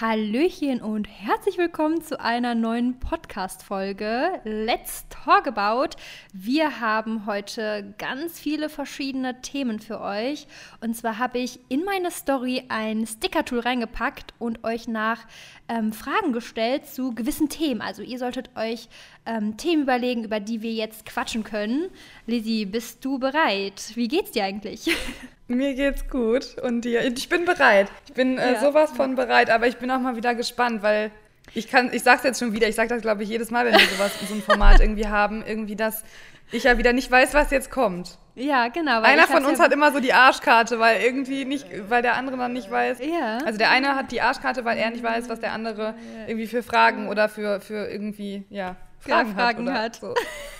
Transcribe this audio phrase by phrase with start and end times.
[0.00, 5.96] Hallöchen und herzlich willkommen zu einer neuen Podcast-Folge Let's Talk About.
[6.32, 10.46] Wir haben heute ganz viele verschiedene Themen für euch.
[10.80, 15.26] Und zwar habe ich in meine Story ein Sticker-Tool reingepackt und euch nach
[15.68, 17.80] ähm, Fragen gestellt zu gewissen Themen.
[17.80, 18.88] Also ihr solltet euch
[19.28, 21.90] ähm, Themen überlegen, über die wir jetzt quatschen können.
[22.26, 23.92] Lizzie, bist du bereit?
[23.94, 24.90] Wie geht's dir eigentlich?
[25.46, 27.04] Mir geht's gut und dir?
[27.04, 27.88] Ich bin bereit.
[28.06, 28.60] Ich bin äh, ja.
[28.60, 31.10] sowas von bereit, aber ich bin auch mal wieder gespannt, weil
[31.54, 33.72] ich kann, ich sag's jetzt schon wieder, ich sag das glaube ich jedes Mal, wenn
[33.72, 36.04] wir sowas in so einem Format irgendwie haben, irgendwie, dass
[36.50, 38.18] ich ja wieder nicht weiß, was jetzt kommt.
[38.34, 39.00] Ja, genau.
[39.02, 42.36] Einer von uns ja hat immer so die Arschkarte, weil irgendwie nicht, weil der andere
[42.36, 42.98] dann nicht weiß.
[43.00, 43.38] Ja.
[43.44, 45.94] Also der eine hat die Arschkarte, weil er nicht weiß, was der andere
[46.26, 48.76] irgendwie für Fragen oder für, für irgendwie, ja.
[49.08, 49.82] Fragen, Fragen hat.
[49.82, 49.96] hat.
[49.96, 50.14] So.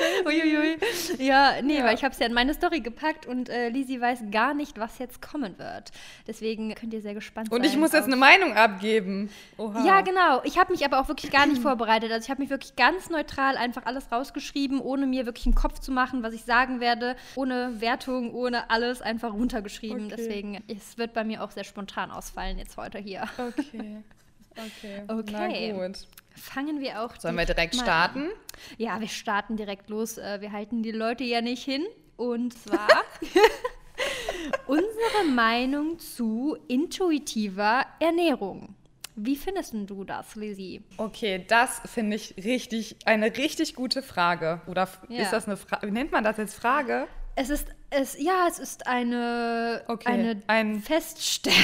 [0.26, 0.78] Uiuiui.
[1.18, 1.84] Ja, nee, ja.
[1.84, 4.78] weil ich habe es ja in meine Story gepackt und äh, Lisi weiß gar nicht,
[4.78, 5.92] was jetzt kommen wird.
[6.26, 7.60] Deswegen könnt ihr sehr gespannt und sein.
[7.60, 9.30] Und ich muss jetzt eine Meinung abgeben.
[9.56, 9.84] Oha.
[9.84, 10.42] Ja, genau.
[10.44, 12.10] Ich habe mich aber auch wirklich gar nicht vorbereitet.
[12.12, 15.78] Also ich habe mich wirklich ganz neutral einfach alles rausgeschrieben, ohne mir wirklich einen Kopf
[15.78, 20.06] zu machen, was ich sagen werde, ohne Wertung, ohne alles einfach runtergeschrieben.
[20.06, 20.14] Okay.
[20.16, 23.24] Deswegen, es wird bei mir auch sehr spontan ausfallen jetzt heute hier.
[23.38, 24.02] Okay.
[24.56, 25.04] Okay.
[25.06, 25.72] okay.
[25.72, 27.16] Na gut fangen wir auch.
[27.16, 28.24] Sollen wir direkt starten?
[28.24, 28.30] An.
[28.78, 30.18] Ja, wir starten direkt los.
[30.18, 31.84] Äh, wir halten die Leute ja nicht hin.
[32.16, 32.88] Und zwar
[34.66, 38.74] unsere Meinung zu intuitiver Ernährung.
[39.16, 40.82] Wie findest du das, Lizzie?
[40.96, 44.62] Okay, das finde ich richtig, eine richtig gute Frage.
[44.66, 45.22] Oder ja.
[45.22, 45.90] ist das eine Frage?
[45.90, 47.06] Nennt man das jetzt Frage?
[47.36, 50.08] Es ist, es, ja, es ist eine, okay.
[50.08, 51.58] eine ein Feststellung.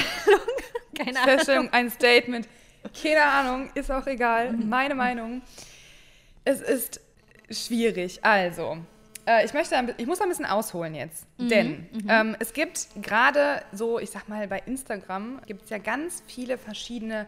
[0.97, 2.47] Keine Feststellung, ein Statement.
[3.01, 4.53] Keine Ahnung, ist auch egal.
[4.53, 5.41] Meine Meinung.
[6.45, 7.01] Es ist
[7.49, 8.23] schwierig.
[8.23, 8.77] Also,
[9.27, 11.25] äh, ich möchte, ich muss ein bisschen ausholen jetzt.
[11.37, 12.07] Mhm, denn mhm.
[12.09, 16.57] Ähm, es gibt gerade so, ich sag mal, bei Instagram gibt es ja ganz viele
[16.57, 17.27] verschiedene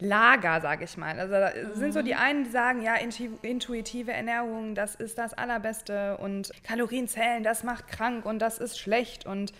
[0.00, 1.18] Lager, sage ich mal.
[1.18, 1.74] Also mhm.
[1.74, 2.94] sind so die einen, die sagen, ja,
[3.42, 9.26] intuitive Ernährung, das ist das Allerbeste und Kalorienzählen, das macht krank und das ist schlecht.
[9.26, 9.52] Und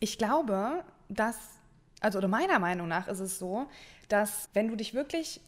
[0.00, 1.36] ich glaube, dass,
[2.00, 3.66] also oder meiner Meinung nach ist es so,
[4.08, 5.40] dass wenn du dich wirklich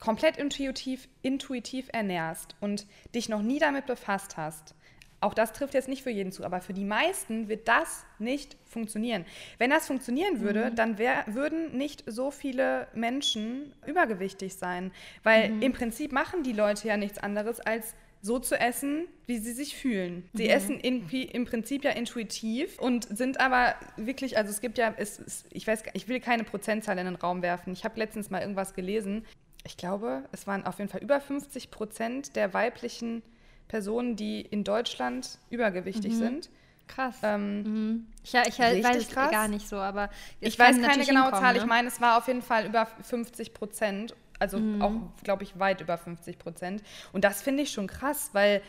[0.00, 4.74] komplett intuitiv, intuitiv ernährst und dich noch nie damit befasst hast,
[5.22, 8.56] auch das trifft jetzt nicht für jeden zu, aber für die meisten wird das nicht
[8.64, 9.24] funktionieren.
[9.58, 10.74] Wenn das funktionieren würde, mhm.
[10.74, 14.90] dann wär, würden nicht so viele Menschen übergewichtig sein,
[15.22, 15.62] weil mhm.
[15.62, 19.76] im Prinzip machen die Leute ja nichts anderes als so zu essen, wie sie sich
[19.76, 20.28] fühlen.
[20.32, 20.50] Sie mhm.
[20.50, 25.18] essen in, im Prinzip ja intuitiv und sind aber wirklich, also es gibt ja, es,
[25.18, 27.72] es, ich weiß, ich will keine Prozentzahl in den Raum werfen.
[27.72, 29.26] Ich habe letztens mal irgendwas gelesen.
[29.64, 33.22] Ich glaube, es waren auf jeden Fall über 50 Prozent der weiblichen
[33.66, 36.18] Personen, die in Deutschland übergewichtig mhm.
[36.18, 36.50] sind.
[36.86, 37.16] Krass.
[37.22, 38.06] Ähm, mhm.
[38.22, 39.32] Ich, ich weiß es krass.
[39.32, 40.10] gar nicht so, aber
[40.40, 41.54] ich weiß keine genaue Zahl.
[41.54, 41.60] Ne?
[41.60, 44.82] Ich meine, es war auf jeden Fall über 50 Prozent also mhm.
[44.82, 44.92] auch,
[45.22, 46.82] glaube ich, weit über 50 Prozent.
[47.12, 48.60] Und das finde ich schon krass, weil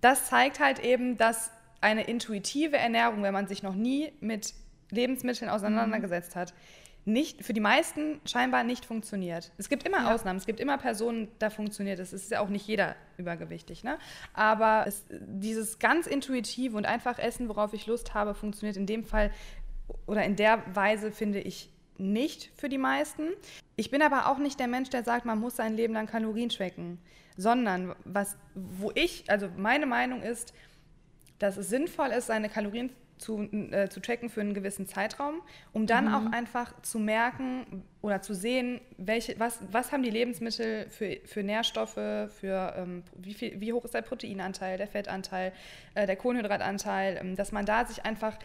[0.00, 4.54] das zeigt halt eben, dass eine intuitive Ernährung, wenn man sich noch nie mit
[4.90, 6.40] Lebensmitteln auseinandergesetzt mhm.
[6.40, 6.54] hat,
[7.04, 9.52] nicht, für die meisten scheinbar nicht funktioniert.
[9.56, 10.14] Es gibt immer ja.
[10.14, 12.12] Ausnahmen, es gibt immer Personen, da funktioniert es.
[12.12, 13.98] Es ist ja auch nicht jeder übergewichtig, ne?
[14.32, 19.04] Aber es, dieses ganz intuitive und einfach Essen, worauf ich Lust habe, funktioniert in dem
[19.04, 19.30] Fall
[20.06, 23.28] oder in der Weise, finde ich, nicht für die meisten.
[23.76, 26.48] Ich bin aber auch nicht der Mensch, der sagt, man muss sein Leben lang Kalorien
[26.48, 26.98] tracken,
[27.36, 30.54] sondern was, wo ich, also meine Meinung ist,
[31.38, 35.42] dass es sinnvoll ist, seine Kalorien zu, äh, zu tracken für einen gewissen Zeitraum,
[35.72, 36.14] um dann mhm.
[36.14, 41.42] auch einfach zu merken oder zu sehen, welche, was, was haben die Lebensmittel für, für
[41.42, 45.52] Nährstoffe, für ähm, wie, viel, wie hoch ist der Proteinanteil, der Fettanteil,
[45.94, 48.38] äh, der Kohlenhydratanteil, äh, dass man da sich einfach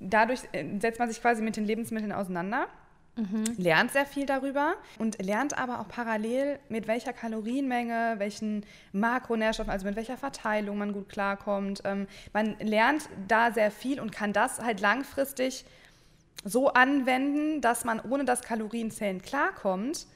[0.00, 2.68] dadurch äh, setzt man sich quasi mit den Lebensmitteln auseinander.
[3.16, 3.44] Mhm.
[3.56, 9.86] lernt sehr viel darüber und lernt aber auch parallel, mit welcher Kalorienmenge, welchen Makronährstoffen, also
[9.86, 11.82] mit welcher Verteilung man gut klarkommt.
[11.84, 15.64] Ähm, man lernt da sehr viel und kann das halt langfristig
[16.44, 20.06] so anwenden, dass man ohne das Kalorienzählen klarkommt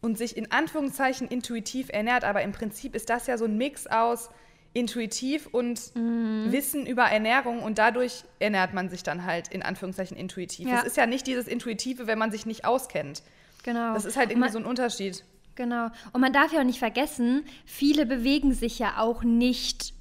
[0.00, 2.24] und sich in Anführungszeichen intuitiv ernährt.
[2.24, 4.30] Aber im Prinzip ist das ja so ein Mix aus
[4.72, 6.46] intuitiv und mhm.
[6.50, 10.66] Wissen über Ernährung und dadurch ernährt man sich dann halt in Anführungszeichen intuitiv.
[10.66, 10.80] Es ja.
[10.80, 13.22] ist ja nicht dieses Intuitive, wenn man sich nicht auskennt.
[13.64, 13.94] Genau.
[13.94, 15.24] Das ist halt irgendwie man, so ein Unterschied.
[15.54, 15.88] Genau.
[16.12, 19.94] Und man darf ja auch nicht vergessen, viele bewegen sich ja auch nicht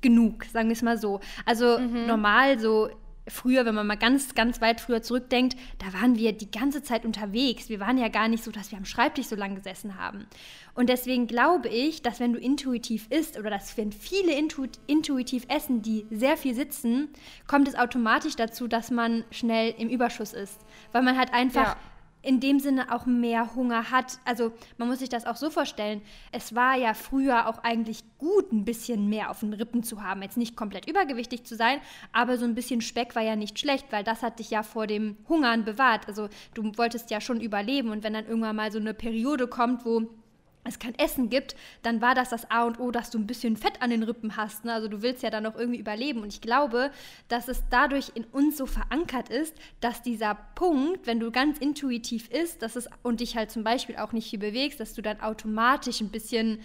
[0.00, 1.20] genug, sagen wir es mal so.
[1.46, 2.06] Also mhm.
[2.06, 2.90] normal so
[3.28, 7.04] früher, wenn man mal ganz, ganz weit früher zurückdenkt, da waren wir die ganze Zeit
[7.04, 7.68] unterwegs.
[7.68, 10.26] Wir waren ja gar nicht so, dass wir am Schreibtisch so lange gesessen haben.
[10.74, 15.44] Und deswegen glaube ich, dass wenn du intuitiv isst oder dass wenn viele intu intuitiv
[15.48, 17.08] essen, die sehr viel sitzen,
[17.46, 20.58] kommt es automatisch dazu, dass man schnell im Überschuss ist.
[20.92, 21.76] Weil man halt einfach ja.
[22.22, 24.18] In dem Sinne auch mehr Hunger hat.
[24.24, 26.00] Also man muss sich das auch so vorstellen.
[26.30, 30.22] Es war ja früher auch eigentlich gut, ein bisschen mehr auf den Rippen zu haben.
[30.22, 31.80] Jetzt nicht komplett übergewichtig zu sein,
[32.12, 34.86] aber so ein bisschen Speck war ja nicht schlecht, weil das hat dich ja vor
[34.86, 36.06] dem Hungern bewahrt.
[36.08, 39.84] Also du wolltest ja schon überleben und wenn dann irgendwann mal so eine Periode kommt,
[39.84, 40.08] wo
[40.64, 43.56] es kein Essen gibt, dann war das das A und O, dass du ein bisschen
[43.56, 44.64] Fett an den Rippen hast.
[44.64, 44.72] Ne?
[44.72, 46.22] Also du willst ja dann noch irgendwie überleben.
[46.22, 46.90] Und ich glaube,
[47.28, 52.30] dass es dadurch in uns so verankert ist, dass dieser Punkt, wenn du ganz intuitiv
[52.30, 55.20] isst, dass es und dich halt zum Beispiel auch nicht viel bewegst, dass du dann
[55.20, 56.60] automatisch ein bisschen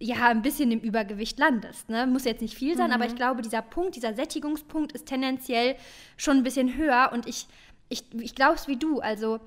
[0.00, 1.88] ja, ein bisschen im Übergewicht landest.
[1.88, 2.06] Ne?
[2.06, 2.94] Muss jetzt nicht viel sein, mhm.
[2.94, 5.76] aber ich glaube, dieser Punkt, dieser Sättigungspunkt ist tendenziell
[6.16, 7.46] schon ein bisschen höher und ich,
[7.88, 9.00] ich, ich glaube es wie du.
[9.00, 9.40] Also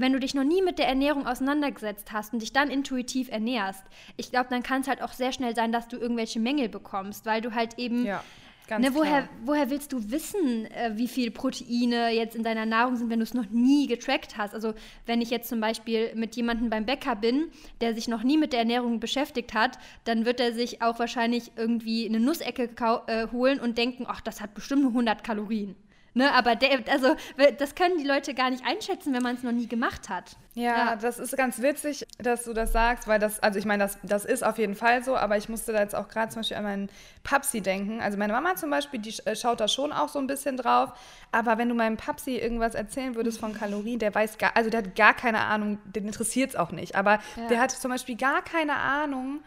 [0.00, 3.84] wenn du dich noch nie mit der Ernährung auseinandergesetzt hast und dich dann intuitiv ernährst,
[4.16, 7.26] ich glaube, dann kann es halt auch sehr schnell sein, dass du irgendwelche Mängel bekommst,
[7.26, 8.04] weil du halt eben.
[8.04, 8.22] Ja.
[8.70, 13.08] Ne, woher, woher willst du wissen, äh, wie viel Proteine jetzt in deiner Nahrung sind,
[13.08, 14.52] wenn du es noch nie getrackt hast?
[14.52, 14.74] Also
[15.06, 18.52] wenn ich jetzt zum Beispiel mit jemandem beim Bäcker bin, der sich noch nie mit
[18.52, 22.68] der Ernährung beschäftigt hat, dann wird er sich auch wahrscheinlich irgendwie eine Nussecke
[23.06, 25.74] äh, holen und denken, ach, das hat bestimmt nur 100 Kalorien.
[26.14, 27.14] Ne, aber der, also,
[27.58, 30.36] das können die Leute gar nicht einschätzen, wenn man es noch nie gemacht hat.
[30.54, 33.84] Ja, ja, das ist ganz witzig, dass du das sagst, weil das, also ich meine,
[33.84, 36.40] das, das ist auf jeden Fall so, aber ich musste da jetzt auch gerade zum
[36.40, 36.90] Beispiel an meinen
[37.22, 38.00] Papsi denken.
[38.00, 40.92] Also meine Mama zum Beispiel, die äh, schaut da schon auch so ein bisschen drauf,
[41.30, 44.78] aber wenn du meinem Papsi irgendwas erzählen würdest von Kalorien, der weiß gar, also der
[44.78, 47.46] hat gar keine Ahnung, den interessiert es auch nicht, aber ja.
[47.48, 49.40] der hat zum Beispiel gar keine Ahnung,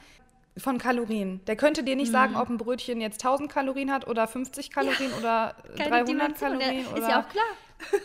[0.62, 1.42] von Kalorien.
[1.48, 2.14] Der könnte dir nicht mhm.
[2.14, 6.60] sagen, ob ein Brötchen jetzt 1000 Kalorien hat oder 50 Kalorien ja, oder 300 Dimension,
[6.60, 6.88] Kalorien.
[6.88, 7.46] Oder ist ja auch klar.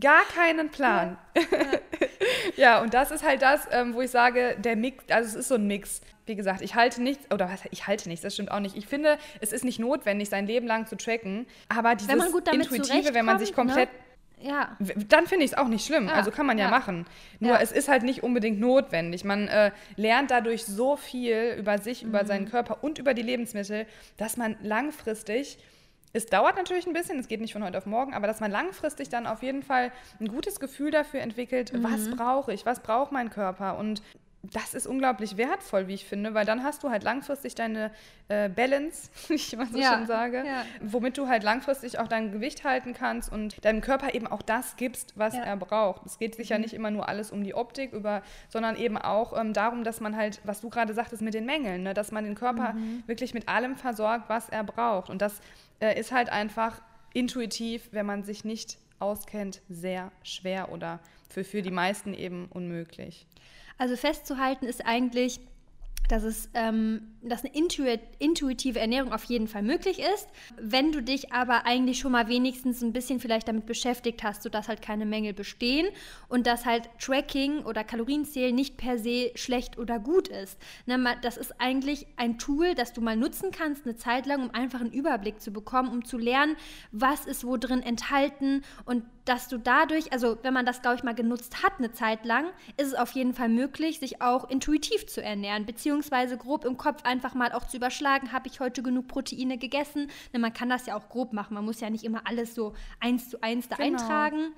[0.00, 1.18] Gar keinen Plan.
[1.34, 1.42] Ja,
[2.56, 5.48] ja und das ist halt das, ähm, wo ich sage, der Mix, also es ist
[5.48, 6.00] so ein Mix.
[6.26, 8.76] Wie gesagt, ich halte nichts, oder was, ich halte nichts, das stimmt auch nicht.
[8.76, 13.24] Ich finde, es ist nicht notwendig, sein Leben lang zu tracken, aber dieses Intuitive, wenn
[13.24, 13.90] man sich komplett.
[13.90, 13.98] Ne?
[14.40, 14.76] Ja.
[15.08, 16.06] Dann finde ich es auch nicht schlimm.
[16.06, 16.70] Ja, also kann man ja, ja.
[16.70, 17.06] machen.
[17.40, 17.60] Nur ja.
[17.60, 19.24] es ist halt nicht unbedingt notwendig.
[19.24, 22.10] Man äh, lernt dadurch so viel über sich, mhm.
[22.10, 22.50] über seinen mhm.
[22.50, 23.86] Körper und über die Lebensmittel,
[24.16, 25.58] dass man langfristig
[26.12, 28.50] es dauert natürlich ein bisschen, es geht nicht von heute auf morgen, aber dass man
[28.50, 31.84] langfristig dann auf jeden Fall ein gutes Gefühl dafür entwickelt, mhm.
[31.84, 34.02] was brauche ich, was braucht mein Körper und
[34.42, 37.90] das ist unglaublich wertvoll, wie ich finde, weil dann hast du halt langfristig deine
[38.28, 40.64] äh, Balance, wie ich immer so ja, schön sage, ja.
[40.80, 44.76] womit du halt langfristig auch dein Gewicht halten kannst und deinem Körper eben auch das
[44.76, 45.42] gibst, was ja.
[45.42, 46.06] er braucht.
[46.06, 46.62] Es geht sich ja mhm.
[46.62, 50.16] nicht immer nur alles um die Optik, über, sondern eben auch ähm, darum, dass man
[50.16, 53.02] halt, was du gerade sagtest mit den Mängeln, ne, dass man den Körper mhm.
[53.06, 55.10] wirklich mit allem versorgt, was er braucht.
[55.10, 55.40] Und das
[55.80, 56.80] äh, ist halt einfach
[57.12, 63.26] intuitiv, wenn man sich nicht auskennt, sehr schwer oder für, für die meisten eben unmöglich.
[63.78, 65.40] Also festzuhalten ist eigentlich,
[66.08, 70.28] dass es ähm, dass eine intuitive Ernährung auf jeden Fall möglich ist.
[70.60, 74.68] Wenn du dich aber eigentlich schon mal wenigstens ein bisschen vielleicht damit beschäftigt hast, sodass
[74.68, 75.88] halt keine Mängel bestehen
[76.28, 80.58] und dass halt Tracking oder Kalorienzählen nicht per se schlecht oder gut ist.
[80.86, 84.54] Ne, das ist eigentlich ein Tool, das du mal nutzen kannst eine Zeit lang, um
[84.54, 86.56] einfach einen Überblick zu bekommen, um zu lernen,
[86.92, 91.02] was ist wo drin enthalten und dass du dadurch, also wenn man das, glaube ich,
[91.02, 92.46] mal genutzt hat eine Zeit lang,
[92.78, 97.04] ist es auf jeden Fall möglich, sich auch intuitiv zu ernähren, beziehungsweise grob im Kopf
[97.04, 100.10] einfach mal auch zu überschlagen, habe ich heute genug Proteine gegessen.
[100.32, 102.74] Ne, man kann das ja auch grob machen, man muss ja nicht immer alles so
[103.00, 103.98] eins zu eins da genau.
[103.98, 104.52] eintragen.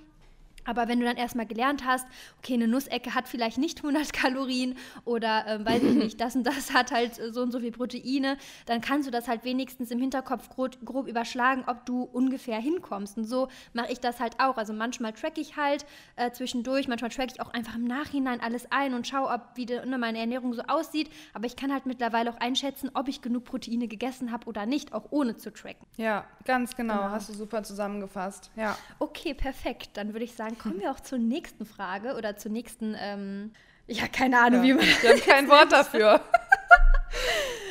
[0.64, 2.06] Aber wenn du dann erstmal gelernt hast,
[2.38, 6.44] okay, eine Nussecke hat vielleicht nicht 100 Kalorien oder äh, weiß ich nicht, das und
[6.44, 8.36] das hat halt so und so viel Proteine,
[8.66, 13.16] dann kannst du das halt wenigstens im Hinterkopf grob, grob überschlagen, ob du ungefähr hinkommst.
[13.18, 14.56] Und so mache ich das halt auch.
[14.56, 15.84] Also manchmal track ich halt
[16.16, 19.66] äh, zwischendurch, manchmal track ich auch einfach im Nachhinein alles ein und schaue, ob wie
[19.66, 21.10] de, ne, meine Ernährung so aussieht.
[21.34, 24.92] Aber ich kann halt mittlerweile auch einschätzen, ob ich genug Proteine gegessen habe oder nicht,
[24.92, 25.86] auch ohne zu tracken.
[25.96, 26.94] Ja, ganz genau.
[26.94, 27.10] genau.
[27.10, 28.50] Hast du super zusammengefasst.
[28.56, 28.76] Ja.
[28.98, 29.90] Okay, perfekt.
[29.94, 33.52] Dann würde ich sagen, kommen wir auch zur nächsten Frage oder zur nächsten, ähm,
[33.86, 34.84] ja, keine Ahnung, ja, wie man.
[34.84, 36.20] Ich habe kein Wort dafür.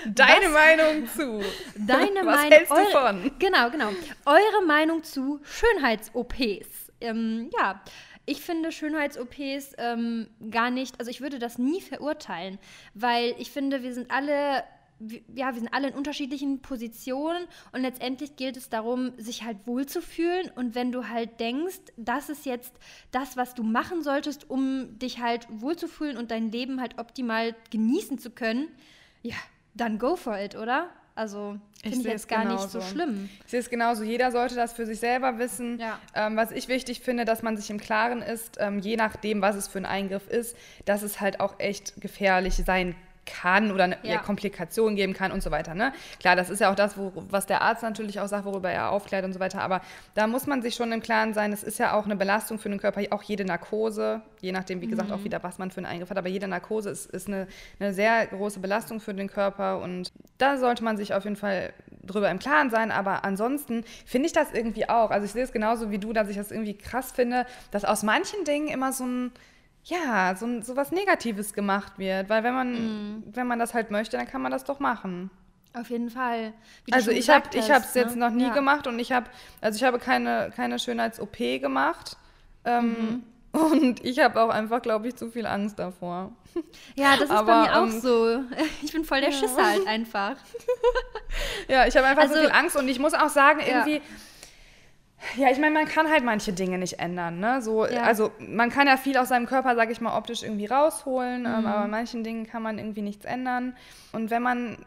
[0.05, 0.53] Deine Was?
[0.53, 1.43] Meinung zu.
[1.75, 2.51] Deine Was Meinung.
[2.51, 3.31] hältst du von?
[3.39, 3.89] Genau, genau.
[4.25, 6.91] Eure Meinung zu Schönheits-OPs.
[7.01, 7.81] Ähm, ja,
[8.25, 12.59] ich finde Schönheits-OPs ähm, gar nicht, also ich würde das nie verurteilen,
[12.93, 14.63] weil ich finde, wir sind alle
[15.33, 20.51] ja, wir sind alle in unterschiedlichen Positionen und letztendlich gilt es darum, sich halt wohlzufühlen.
[20.55, 22.73] Und wenn du halt denkst, das ist jetzt
[23.11, 28.19] das, was du machen solltest, um dich halt wohlzufühlen und dein Leben halt optimal genießen
[28.19, 28.67] zu können,
[29.21, 29.35] ja,
[29.73, 30.89] dann go for it, oder?
[31.15, 32.63] Also finde ich, ich jetzt gar genauso.
[32.63, 33.29] nicht so schlimm.
[33.43, 34.03] Ich sehe es genauso.
[34.03, 35.77] Jeder sollte das für sich selber wissen.
[35.77, 35.99] Ja.
[36.15, 39.57] Ähm, was ich wichtig finde, dass man sich im Klaren ist, ähm, je nachdem, was
[39.57, 43.85] es für ein Eingriff ist, dass es halt auch echt gefährlich sein kann kann oder
[43.85, 44.17] eine ja.
[44.19, 45.75] Komplikationen geben kann und so weiter.
[45.75, 45.93] Ne?
[46.19, 48.91] Klar, das ist ja auch das, wo, was der Arzt natürlich auch sagt, worüber er
[48.91, 49.61] aufklärt und so weiter.
[49.61, 49.81] Aber
[50.15, 52.69] da muss man sich schon im Klaren sein, es ist ja auch eine Belastung für
[52.69, 55.15] den Körper, auch jede Narkose, je nachdem, wie gesagt, mhm.
[55.15, 56.17] auch wieder, was man für einen Eingriff hat.
[56.17, 57.47] Aber jede Narkose ist, ist eine,
[57.79, 61.73] eine sehr große Belastung für den Körper und da sollte man sich auf jeden Fall
[62.03, 62.91] drüber im Klaren sein.
[62.91, 65.11] Aber ansonsten finde ich das irgendwie auch.
[65.11, 68.03] Also ich sehe es genauso wie du, dass ich das irgendwie krass finde, dass aus
[68.03, 69.31] manchen Dingen immer so ein
[69.85, 72.29] ja, so, so was Negatives gemacht wird.
[72.29, 73.23] Weil wenn man, mm.
[73.33, 75.29] wenn man das halt möchte, dann kann man das doch machen.
[75.73, 76.53] Auf jeden Fall.
[76.91, 78.01] also ich habe ich habe es ne?
[78.01, 78.53] jetzt noch nie ja.
[78.53, 79.27] gemacht und ich habe
[79.61, 82.17] also ich habe keine keine Schönheits-OP gemacht
[82.65, 83.59] ähm, mhm.
[83.59, 86.31] und ich habe auch einfach glaube ich zu viel Angst davor.
[86.95, 88.43] Ja, das ist Aber, bei mir auch ähm, so.
[88.81, 89.37] Ich bin voll der ja.
[89.37, 90.35] Schisser halt einfach.
[91.67, 94.01] ja, ich habe einfach also, so viel Angst und ich muss auch sagen irgendwie ja
[95.37, 97.39] ja, ich meine, man kann halt manche Dinge nicht ändern.
[97.39, 97.61] Ne?
[97.61, 98.03] So, ja.
[98.03, 101.51] Also man kann ja viel aus seinem Körper, sage ich mal, optisch irgendwie rausholen, ähm,
[101.51, 101.57] mhm.
[101.59, 103.75] ähm, aber an manchen Dingen kann man irgendwie nichts ändern.
[104.11, 104.77] Und wenn man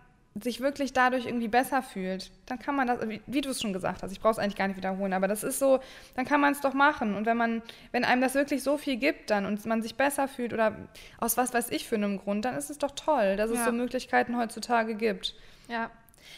[0.41, 3.75] sich wirklich dadurch irgendwie besser fühlt, dann kann man das, wie, wie du es schon
[3.75, 5.81] gesagt hast, ich brauche es eigentlich gar nicht wiederholen, aber das ist so,
[6.17, 7.15] dann kann man es doch machen.
[7.15, 7.61] Und wenn man,
[7.91, 10.75] wenn einem das wirklich so viel gibt dann und man sich besser fühlt oder
[11.19, 13.59] aus was weiß ich für einem Grund, dann ist es doch toll, dass ja.
[13.59, 15.35] es so Möglichkeiten heutzutage gibt.
[15.69, 15.91] Ja,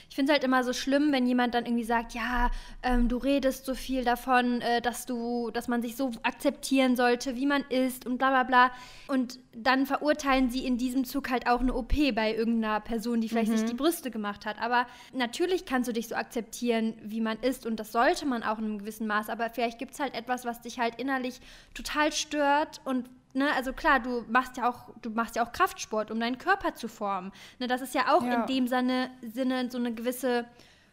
[0.09, 2.51] ich finde es halt immer so schlimm, wenn jemand dann irgendwie sagt, ja,
[2.83, 7.37] ähm, du redest so viel davon, äh, dass du, dass man sich so akzeptieren sollte,
[7.37, 8.71] wie man ist und bla bla bla.
[9.09, 13.29] Und dann verurteilen sie in diesem Zug halt auch eine OP bei irgendeiner Person, die
[13.29, 13.59] vielleicht mhm.
[13.59, 14.61] sich die Brüste gemacht hat.
[14.61, 18.59] Aber natürlich kannst du dich so akzeptieren, wie man ist und das sollte man auch
[18.59, 19.29] in einem gewissen Maß.
[19.29, 21.41] Aber vielleicht gibt es halt etwas, was dich halt innerlich
[21.75, 26.13] total stört und Ne, also klar, du machst ja auch, du machst ja auch Kraftsport,
[26.13, 27.33] um deinen Körper zu formen.
[27.59, 28.43] Ne, das ist ja auch ja.
[28.43, 30.47] in dem Sinne, Sinne so eine gewisse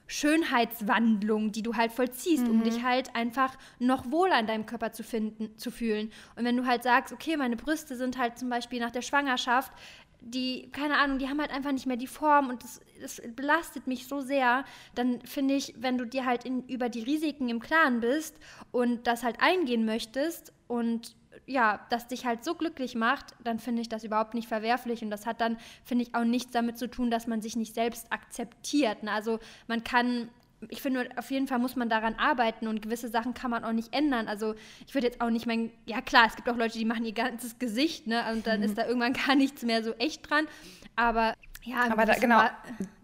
[0.08, 2.50] Schönheitswandlung, die du halt vollziehst, mhm.
[2.50, 6.12] um dich halt einfach noch wohler in deinem Körper zu finden, zu fühlen.
[6.36, 9.72] Und wenn du halt sagst, okay, meine Brüste sind halt zum Beispiel nach der Schwangerschaft,
[10.20, 13.88] die, keine Ahnung, die haben halt einfach nicht mehr die Form und das, das belastet
[13.88, 17.60] mich so sehr, dann finde ich, wenn du dir halt in, über die Risiken im
[17.60, 18.36] Klaren bist
[18.72, 21.16] und das halt eingehen möchtest und
[21.51, 25.03] ja, das dich halt so glücklich macht, dann finde ich das überhaupt nicht verwerflich.
[25.03, 27.75] Und das hat dann, finde ich, auch nichts damit zu tun, dass man sich nicht
[27.75, 29.03] selbst akzeptiert.
[29.03, 29.12] Ne?
[29.12, 30.29] Also man kann,
[30.70, 33.74] ich finde, auf jeden Fall muss man daran arbeiten und gewisse Sachen kann man auch
[33.74, 34.27] nicht ändern.
[34.27, 34.55] Also
[34.88, 37.13] ich würde jetzt auch nicht mein, ja klar, es gibt auch Leute, die machen ihr
[37.13, 38.24] ganzes Gesicht, ne?
[38.31, 38.65] Und dann mhm.
[38.65, 40.48] ist da irgendwann gar nichts mehr so echt dran.
[40.96, 42.38] Aber ja, aber da, genau.
[42.38, 42.51] Mal,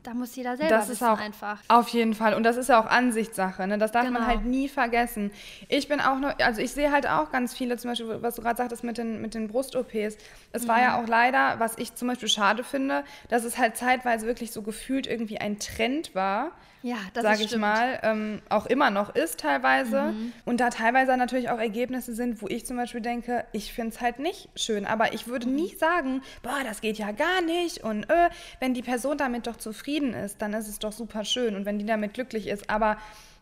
[0.07, 1.59] da muss jeder selber das ist auch, einfach.
[1.67, 2.33] Auf jeden Fall.
[2.33, 3.67] Und das ist ja auch Ansichtssache.
[3.67, 3.77] Ne?
[3.77, 4.19] Das darf genau.
[4.19, 5.31] man halt nie vergessen.
[5.67, 8.41] Ich bin auch noch, also ich sehe halt auch ganz viele, zum Beispiel, was du
[8.41, 10.17] gerade sagtest mit den, mit den Brust-OPs.
[10.53, 10.67] Es mhm.
[10.69, 11.03] war ja mhm.
[11.03, 15.07] auch leider, was ich zum Beispiel schade finde, dass es halt zeitweise wirklich so gefühlt
[15.07, 16.53] irgendwie ein Trend war.
[16.83, 20.13] Ja, das sage ich mal, ähm, auch immer noch ist teilweise.
[20.13, 20.31] Mhm.
[20.45, 24.01] Und da teilweise natürlich auch Ergebnisse sind, wo ich zum Beispiel denke, ich finde es
[24.01, 24.85] halt nicht schön.
[24.85, 25.77] Aber ich würde nie mhm.
[25.77, 27.83] sagen, boah, das geht ja gar nicht.
[27.83, 31.25] Und äh, wenn die Person damit doch zufrieden zufrieden ist, dann ist es doch super
[31.25, 32.69] schön und wenn die damit glücklich ist.
[32.69, 32.97] Aber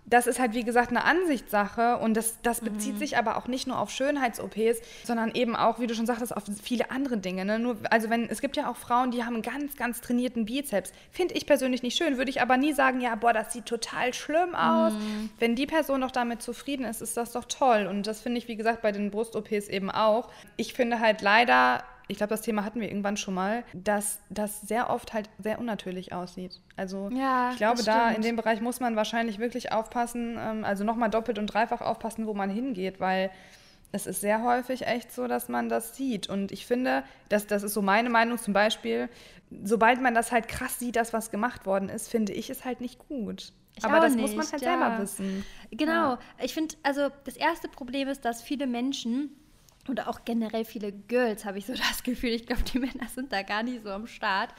[0.08, 3.00] das ist halt, wie gesagt, eine Ansichtssache und das, das bezieht mhm.
[3.00, 6.44] sich aber auch nicht nur auf Schönheits-OPs, sondern eben auch, wie du schon sagtest, auf
[6.62, 7.44] viele andere Dinge.
[7.44, 7.58] Ne?
[7.58, 10.92] Nur, also wenn, es gibt ja auch Frauen, die haben einen ganz, ganz trainierten Bizeps.
[11.10, 14.14] Finde ich persönlich nicht schön, würde ich aber nie sagen, ja, boah, das sieht total
[14.14, 14.94] schlimm aus.
[14.94, 15.32] Mhm.
[15.40, 17.88] Wenn die Person doch damit zufrieden ist, ist das doch toll.
[17.90, 20.30] Und das finde ich, wie gesagt, bei den Brust-OPs eben auch.
[20.56, 24.62] Ich finde halt leider ich glaube, das Thema hatten wir irgendwann schon mal, dass das
[24.62, 26.62] sehr oft halt sehr unnatürlich aussieht.
[26.76, 30.84] Also ja, ich glaube, da in dem Bereich muss man wahrscheinlich wirklich aufpassen, ähm, also
[30.84, 33.32] nochmal doppelt und dreifach aufpassen, wo man hingeht, weil
[33.92, 36.28] es ist sehr häufig echt so, dass man das sieht.
[36.30, 39.10] Und ich finde, dass, das ist so meine Meinung zum Beispiel,
[39.64, 42.82] sobald man das halt krass sieht, dass was gemacht worden ist, finde ich es halt
[42.82, 43.54] nicht gut.
[43.78, 44.72] Ich Aber das nicht, muss man halt ja.
[44.72, 45.46] selber wissen.
[45.72, 45.92] Genau.
[46.14, 46.20] Ja.
[46.42, 49.32] Ich finde, also das erste Problem ist, dass viele Menschen
[49.90, 53.32] oder auch generell viele Girls, habe ich so das Gefühl, ich glaube, die Männer sind
[53.32, 54.50] da gar nicht so am Start,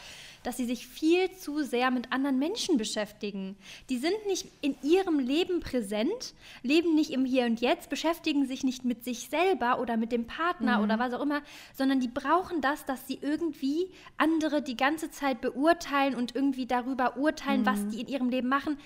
[0.43, 3.57] dass sie sich viel zu sehr mit anderen Menschen beschäftigen.
[3.91, 8.63] Die sind nicht in ihrem Leben präsent, leben nicht im Hier und Jetzt, beschäftigen sich
[8.63, 10.85] nicht mit sich selber oder mit dem Partner mhm.
[10.85, 11.43] oder was auch immer,
[11.75, 17.17] sondern die brauchen das, dass sie irgendwie andere die ganze Zeit beurteilen und irgendwie darüber
[17.17, 17.67] urteilen, mhm.
[17.67, 18.79] was die in ihrem Leben machen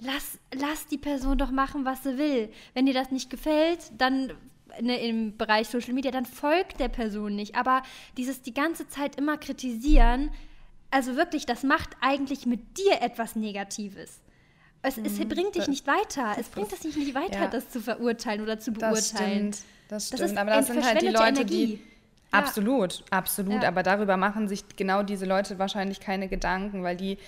[0.00, 2.50] lass, lass die Person doch machen, was sie will.
[2.74, 4.32] Wenn dir das nicht gefällt, dann
[4.82, 7.56] ne, im Bereich Social Media, dann folgt der Person nicht.
[7.56, 7.82] Aber
[8.16, 10.30] dieses die ganze Zeit immer kritisieren,
[10.90, 14.20] also wirklich, das macht eigentlich mit dir etwas Negatives.
[14.82, 15.28] Es, es mhm.
[15.28, 16.36] bringt dich nicht weiter.
[16.38, 17.46] Es bringt es nicht weiter, ja.
[17.48, 19.50] das zu verurteilen oder zu beurteilen.
[19.50, 20.22] Das stimmt, das stimmt.
[20.22, 21.66] Das aber das sind halt die Leute, Energie.
[21.66, 21.72] die.
[22.32, 22.38] Ja.
[22.38, 23.62] Absolut, absolut.
[23.62, 23.68] Ja.
[23.68, 27.18] Aber darüber machen sich genau diese Leute wahrscheinlich keine Gedanken, weil die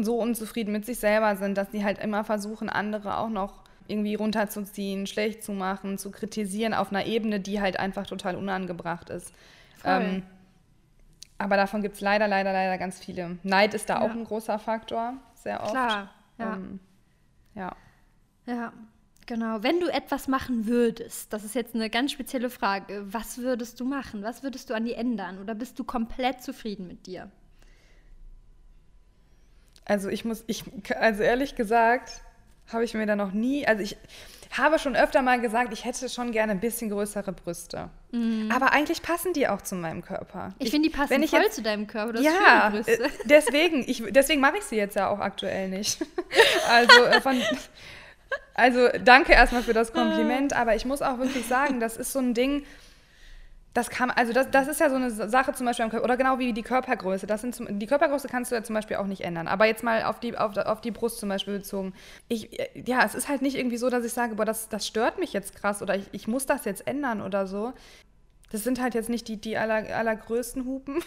[0.00, 4.14] so unzufrieden mit sich selber sind, dass sie halt immer versuchen, andere auch noch irgendwie
[4.14, 9.32] runterzuziehen, schlecht zu machen, zu kritisieren auf einer Ebene, die halt einfach total unangebracht ist.
[9.84, 10.22] Ähm,
[11.38, 13.38] Aber davon gibt es leider, leider, leider ganz viele.
[13.42, 14.00] Neid ist da ja.
[14.02, 15.70] auch ein großer Faktor, sehr oft.
[15.70, 16.54] Klar, ja.
[16.54, 16.80] Ähm,
[17.54, 17.76] ja.
[18.46, 18.72] Ja,
[19.26, 19.62] genau.
[19.62, 23.84] Wenn du etwas machen würdest, das ist jetzt eine ganz spezielle Frage, was würdest du
[23.84, 24.22] machen?
[24.22, 25.38] Was würdest du an dir ändern?
[25.38, 27.30] Oder bist du komplett zufrieden mit dir?
[29.84, 30.64] Also ich muss, ich,
[30.96, 32.22] also ehrlich gesagt,
[32.72, 33.96] habe ich mir da noch nie, also ich
[34.56, 37.90] habe schon öfter mal gesagt, ich hätte schon gerne ein bisschen größere Brüste.
[38.12, 38.50] Mhm.
[38.54, 40.54] Aber eigentlich passen die auch zu meinem Körper.
[40.58, 42.14] Ich, ich finde, die passen wenn ich voll jetzt, zu deinem Körper.
[42.14, 46.00] Du ja, äh, deswegen, ich, deswegen mache ich sie jetzt ja auch aktuell nicht.
[46.70, 47.40] also, äh, von,
[48.54, 52.18] also danke erstmal für das Kompliment, aber ich muss auch wirklich sagen, das ist so
[52.18, 52.64] ein Ding,
[53.78, 56.52] das kann, also das, das ist ja so eine Sache zum Beispiel oder genau wie
[56.52, 57.28] die Körpergröße.
[57.28, 59.46] Das sind zum, die Körpergröße kannst du ja zum Beispiel auch nicht ändern.
[59.46, 61.94] Aber jetzt mal auf die, auf, auf die Brust zum Beispiel bezogen.
[62.26, 65.20] Ich, ja, es ist halt nicht irgendwie so, dass ich sage, boah, das, das stört
[65.20, 67.72] mich jetzt krass oder ich, ich muss das jetzt ändern oder so.
[68.50, 71.00] Das sind halt jetzt nicht die, die aller, allergrößten Hupen,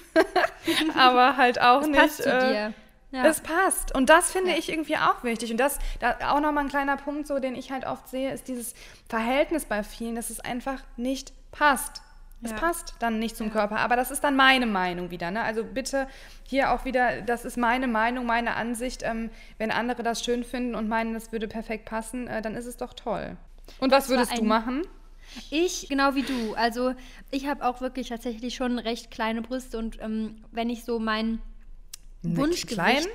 [0.97, 1.99] aber halt auch das nicht.
[1.99, 2.73] Passt zu äh, dir.
[3.11, 3.25] Ja.
[3.25, 3.93] Es passt.
[3.93, 4.57] Und das finde ja.
[4.57, 5.51] ich irgendwie auch wichtig.
[5.51, 8.47] Und das, da auch nochmal ein kleiner Punkt, so, den ich halt oft sehe, ist
[8.47, 8.75] dieses
[9.09, 12.01] Verhältnis bei vielen, dass es einfach nicht passt.
[12.43, 12.57] Es ja.
[12.57, 13.53] passt dann nicht zum ja.
[13.53, 15.29] Körper, aber das ist dann meine Meinung wieder.
[15.29, 15.43] Ne?
[15.43, 16.07] Also bitte
[16.47, 19.03] hier auch wieder, das ist meine Meinung, meine Ansicht.
[19.03, 22.65] Ähm, wenn andere das schön finden und meinen, das würde perfekt passen, äh, dann ist
[22.65, 23.37] es doch toll.
[23.79, 24.83] Und was würdest du machen?
[25.49, 26.55] Ich, genau wie du.
[26.55, 26.93] Also
[27.29, 31.41] ich habe auch wirklich tatsächlich schon recht kleine Brüste und ähm, wenn ich so mein
[32.23, 32.73] Wunschgewicht...
[32.73, 33.05] Klein?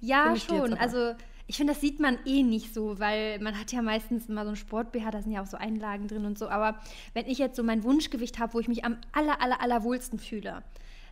[0.00, 0.74] Ja, schon.
[0.74, 1.14] Also
[1.48, 4.50] ich finde, das sieht man eh nicht so, weil man hat ja meistens immer so
[4.50, 6.48] ein Sport-BH, da sind ja auch so Einlagen drin und so.
[6.50, 6.78] Aber
[7.14, 10.18] wenn ich jetzt so mein Wunschgewicht habe, wo ich mich am aller, aller, aller wohlsten
[10.18, 10.62] fühle,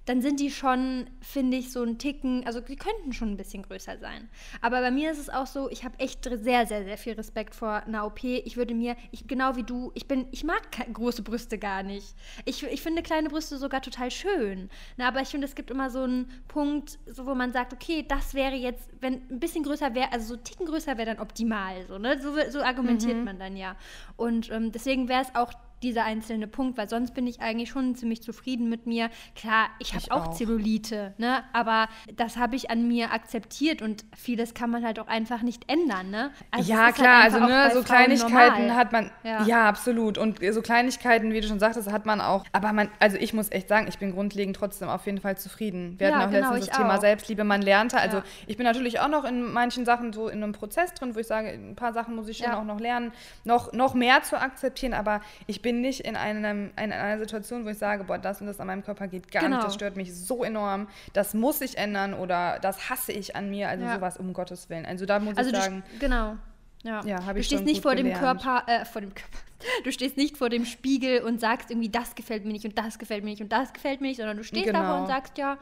[0.06, 3.64] dann sind die schon, finde ich, so ein Ticken, also die könnten schon ein bisschen
[3.64, 4.28] größer sein.
[4.62, 7.56] Aber bei mir ist es auch so, ich habe echt sehr, sehr, sehr viel Respekt
[7.56, 8.22] vor einer OP.
[8.22, 12.14] Ich würde mir, ich, genau wie du, ich bin, ich mag große Brüste gar nicht.
[12.44, 14.70] Ich, ich finde kleine Brüste sogar total schön.
[14.96, 18.04] Na, aber ich finde, es gibt immer so einen Punkt, so, wo man sagt, okay,
[18.06, 21.18] das wäre jetzt, wenn ein bisschen größer wäre, also so ein Ticken größer wäre dann
[21.18, 21.84] optimal.
[21.88, 22.20] So, ne?
[22.22, 23.24] so, so argumentiert mhm.
[23.24, 23.74] man dann ja.
[24.16, 25.52] Und ähm, deswegen wäre es auch
[25.82, 29.10] dieser einzelne Punkt, weil sonst bin ich eigentlich schon ziemlich zufrieden mit mir.
[29.34, 31.42] Klar, ich habe auch, auch Zellulite, ne?
[31.52, 35.70] aber das habe ich an mir akzeptiert und vieles kann man halt auch einfach nicht
[35.70, 36.10] ändern.
[36.10, 36.30] Ne?
[36.50, 38.76] Also ja, halt klar, halt also ne, so Frauen Kleinigkeiten normal.
[38.76, 39.42] hat man, ja.
[39.44, 39.68] ja.
[39.68, 40.18] absolut.
[40.18, 42.44] Und so Kleinigkeiten, wie du schon sagtest, hat man auch.
[42.52, 45.96] Aber man, also ich muss echt sagen, ich bin grundlegend trotzdem auf jeden Fall zufrieden.
[45.98, 47.00] Wir ja, hatten auch genau, letztens das Thema auch.
[47.00, 47.98] Selbstliebe, man lernte.
[47.98, 48.24] Also ja.
[48.46, 51.26] ich bin natürlich auch noch in manchen Sachen so in einem Prozess drin, wo ich
[51.26, 53.12] sage, ein paar Sachen muss ich schon auch noch lernen,
[53.44, 57.68] noch, noch mehr zu akzeptieren, aber ich bin nicht in, einem, in einer Situation, wo
[57.68, 59.56] ich sage, boah, das und das an meinem Körper geht gar genau.
[59.56, 63.50] nicht, das stört mich so enorm, das muss ich ändern oder das hasse ich an
[63.50, 63.94] mir, also ja.
[63.94, 64.86] sowas um Gottes Willen.
[64.86, 65.82] Also da muss also ich sagen.
[66.00, 66.36] Genau.
[66.82, 69.38] Ja, ja habe ich Du stehst nicht vor dem Körper, äh, vor dem Körper.
[69.84, 72.98] Du stehst nicht vor dem Spiegel und sagst irgendwie, das gefällt mir nicht und das
[72.98, 74.80] gefällt mir nicht und das gefällt mir nicht, sondern du stehst genau.
[74.80, 75.56] davor und sagst, ja,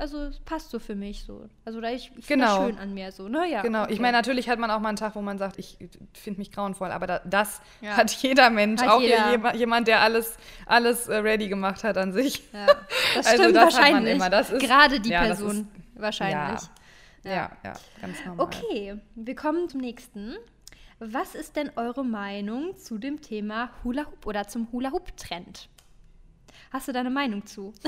[0.00, 1.48] also es passt so für mich so.
[1.64, 2.66] Also da ich, ich finde genau.
[2.66, 3.48] schön an mir so, ne?
[3.50, 3.60] Ja.
[3.60, 3.84] Genau.
[3.84, 3.92] Okay.
[3.92, 5.76] Ich meine, natürlich hat man auch mal einen Tag, wo man sagt, ich
[6.14, 7.96] finde mich grauenvoll, aber da, das ja.
[7.96, 9.54] hat jeder Mensch, hat auch jeder.
[9.54, 12.42] jemand, der alles, alles äh, ready gemacht hat an sich.
[12.52, 12.66] Ja.
[13.14, 14.14] Das also stimmt das wahrscheinlich.
[14.14, 14.30] Immer.
[14.30, 16.62] Das ist, Gerade die ja, Person ist, wahrscheinlich.
[17.24, 17.30] Ja.
[17.32, 18.46] ja, ja, ganz normal.
[18.46, 20.36] Okay, wir kommen zum nächsten.
[21.00, 25.68] Was ist denn eure Meinung zu dem Thema Hula Hoop oder zum Hula Hoop Trend?
[26.70, 27.72] Hast du da eine Meinung zu?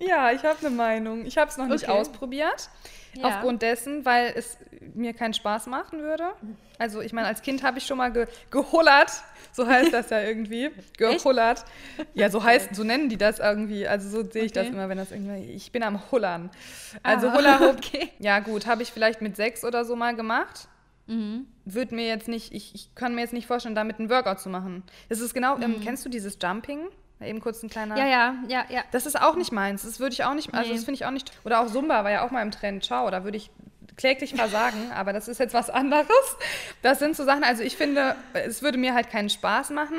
[0.00, 1.26] Ja, ich habe eine Meinung.
[1.26, 1.74] Ich habe es noch okay.
[1.74, 2.68] nicht ausprobiert.
[3.14, 3.24] Ja.
[3.24, 4.58] Aufgrund dessen, weil es
[4.94, 6.30] mir keinen Spaß machen würde.
[6.78, 9.10] Also ich meine, als Kind habe ich schon mal ge gehullert.
[9.52, 10.70] So heißt das ja irgendwie.
[10.98, 11.64] Gehullert.
[12.14, 13.88] Ja, so heißt, so nennen die das irgendwie.
[13.88, 14.60] Also so sehe ich okay.
[14.60, 15.50] das immer, wenn das irgendwie.
[15.50, 16.50] Ich bin am Hullern.
[17.02, 17.78] Also ah, Hoop.
[17.78, 18.10] Okay.
[18.20, 20.68] Ja, gut, habe ich vielleicht mit sechs oder so mal gemacht.
[21.06, 21.46] Mhm.
[21.64, 24.48] Würde mir jetzt nicht, ich, ich kann mir jetzt nicht vorstellen, damit einen Workout zu
[24.48, 24.84] machen.
[25.08, 25.74] Das ist genau, ähm, mhm.
[25.76, 26.88] ähm, kennst du dieses Jumping?
[27.20, 27.96] Eben kurz ein kleiner.
[27.96, 28.84] Ja, ja, ja, ja.
[28.92, 29.82] Das ist auch nicht meins.
[29.82, 30.54] Das würde ich auch nicht.
[30.54, 30.76] Also, nee.
[30.76, 31.32] das finde ich auch nicht.
[31.44, 32.84] Oder auch Zumba war ja auch mal im Trend.
[32.84, 33.50] Ciao, da würde ich
[33.96, 36.06] kläglich versagen, aber das ist jetzt was anderes.
[36.82, 39.98] Das sind so Sachen, also ich finde, es würde mir halt keinen Spaß machen.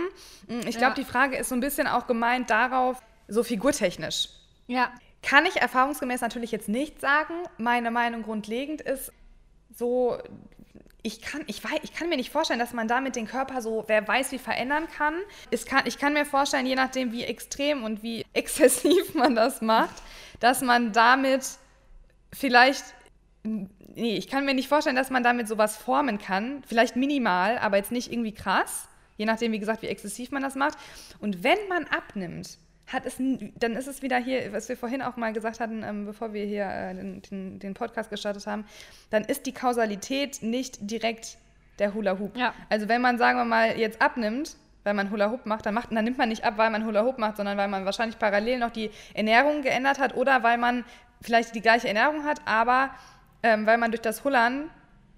[0.66, 1.04] Ich glaube, ja.
[1.04, 4.30] die Frage ist so ein bisschen auch gemeint darauf, so figurtechnisch.
[4.68, 4.90] Ja.
[5.22, 7.34] Kann ich erfahrungsgemäß natürlich jetzt nicht sagen.
[7.58, 9.12] Meine Meinung grundlegend ist
[9.76, 10.18] so,
[11.02, 13.86] ich kann, ich, weiß, ich kann mir nicht vorstellen, dass man damit den Körper so,
[13.88, 15.16] wer weiß, wie verändern kann.
[15.50, 15.84] Es kann.
[15.86, 19.96] Ich kann mir vorstellen, je nachdem, wie extrem und wie exzessiv man das macht,
[20.40, 21.46] dass man damit
[22.34, 22.84] vielleicht,
[23.44, 26.64] nee, ich kann mir nicht vorstellen, dass man damit sowas formen kann.
[26.68, 28.88] Vielleicht minimal, aber jetzt nicht irgendwie krass.
[29.18, 30.78] Je nachdem, wie gesagt, wie exzessiv man das macht.
[31.20, 32.58] Und wenn man abnimmt,
[32.92, 36.06] hat es, dann ist es wieder hier, was wir vorhin auch mal gesagt hatten, ähm,
[36.06, 38.66] bevor wir hier äh, den, den, den, Podcast gestartet haben,
[39.10, 41.38] dann ist die Kausalität nicht direkt
[41.78, 42.36] der Hula Hoop.
[42.36, 42.54] Ja.
[42.70, 45.92] Also wenn man, sagen wir mal, jetzt abnimmt, weil man Hula Hoop macht, dann, macht,
[45.92, 48.60] dann nimmt man nicht ab, weil man Hula Hoop macht, sondern weil man wahrscheinlich parallel
[48.60, 50.84] noch die Ernährung geändert hat oder weil man
[51.22, 52.92] vielleicht die gleiche Ernährung hat, aber
[53.44, 54.70] ähm, weil man durch das Hullern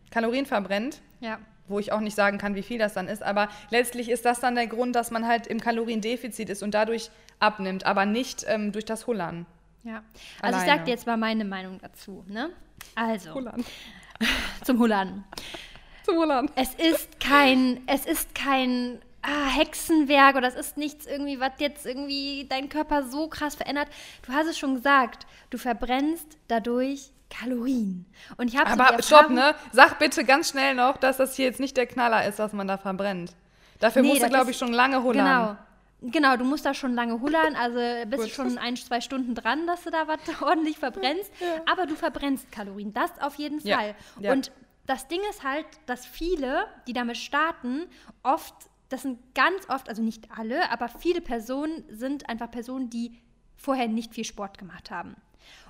[0.10, 1.02] Kalorien verbrennt.
[1.20, 1.40] Ja.
[1.72, 3.24] Wo ich auch nicht sagen kann, wie viel das dann ist.
[3.24, 7.10] Aber letztlich ist das dann der Grund, dass man halt im Kaloriendefizit ist und dadurch
[7.40, 9.46] abnimmt, aber nicht ähm, durch das Hullern.
[9.84, 10.04] Ja.
[10.42, 10.64] Also Alleine.
[10.64, 12.24] ich sage dir jetzt mal meine Meinung dazu.
[12.28, 12.50] Ne?
[12.96, 13.34] Also.
[13.34, 13.66] Hullern.
[14.64, 15.24] zum Hullern.
[16.04, 16.50] Zum Hullern.
[16.56, 21.86] Es ist kein, es ist kein ah, Hexenwerk oder es ist nichts irgendwie, was jetzt
[21.86, 23.88] irgendwie deinen Körper so krass verändert.
[24.26, 28.06] Du hast es schon gesagt, du verbrennst dadurch Kalorien.
[28.38, 29.56] Und ich habe Aber stopp, ne?
[29.72, 32.67] Sag bitte ganz schnell noch, dass das hier jetzt nicht der Knaller ist, was man
[32.67, 33.34] da verbrennt.
[33.80, 35.26] Dafür nee, musst du, glaube ich, schon lange hullern.
[35.26, 35.58] Genau.
[36.04, 37.78] Genau, du musst da schon lange hullern, also
[38.10, 41.32] bist du schon ein, zwei Stunden dran, dass du da was ordentlich verbrennst.
[41.39, 41.62] Ja.
[41.72, 43.96] Aber du verbrennst Kalorien, das auf jeden Fall.
[44.17, 44.22] Ja.
[44.22, 44.32] Ja.
[44.34, 44.52] Und
[44.88, 47.86] das Ding ist halt, dass viele, die damit starten,
[48.24, 48.56] oft,
[48.89, 53.20] das sind ganz oft, also nicht alle, aber viele Personen sind einfach Personen, die
[53.56, 55.15] vorher nicht viel Sport gemacht haben.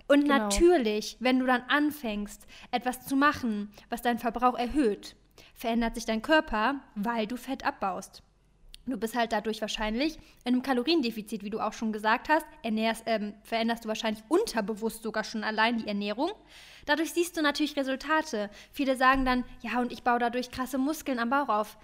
[0.07, 0.37] Und genau.
[0.37, 5.15] natürlich, wenn du dann anfängst, etwas zu machen, was deinen Verbrauch erhöht,
[5.55, 8.23] verändert sich dein Körper, weil du Fett abbaust.
[8.87, 12.45] Du bist halt dadurch wahrscheinlich in einem Kaloriendefizit, wie du auch schon gesagt hast.
[12.63, 16.31] Ernährst, ähm, veränderst du wahrscheinlich unterbewusst sogar schon allein die Ernährung.
[16.87, 18.49] Dadurch siehst du natürlich Resultate.
[18.71, 21.77] Viele sagen dann, ja, und ich baue dadurch krasse Muskeln am Bauch auf.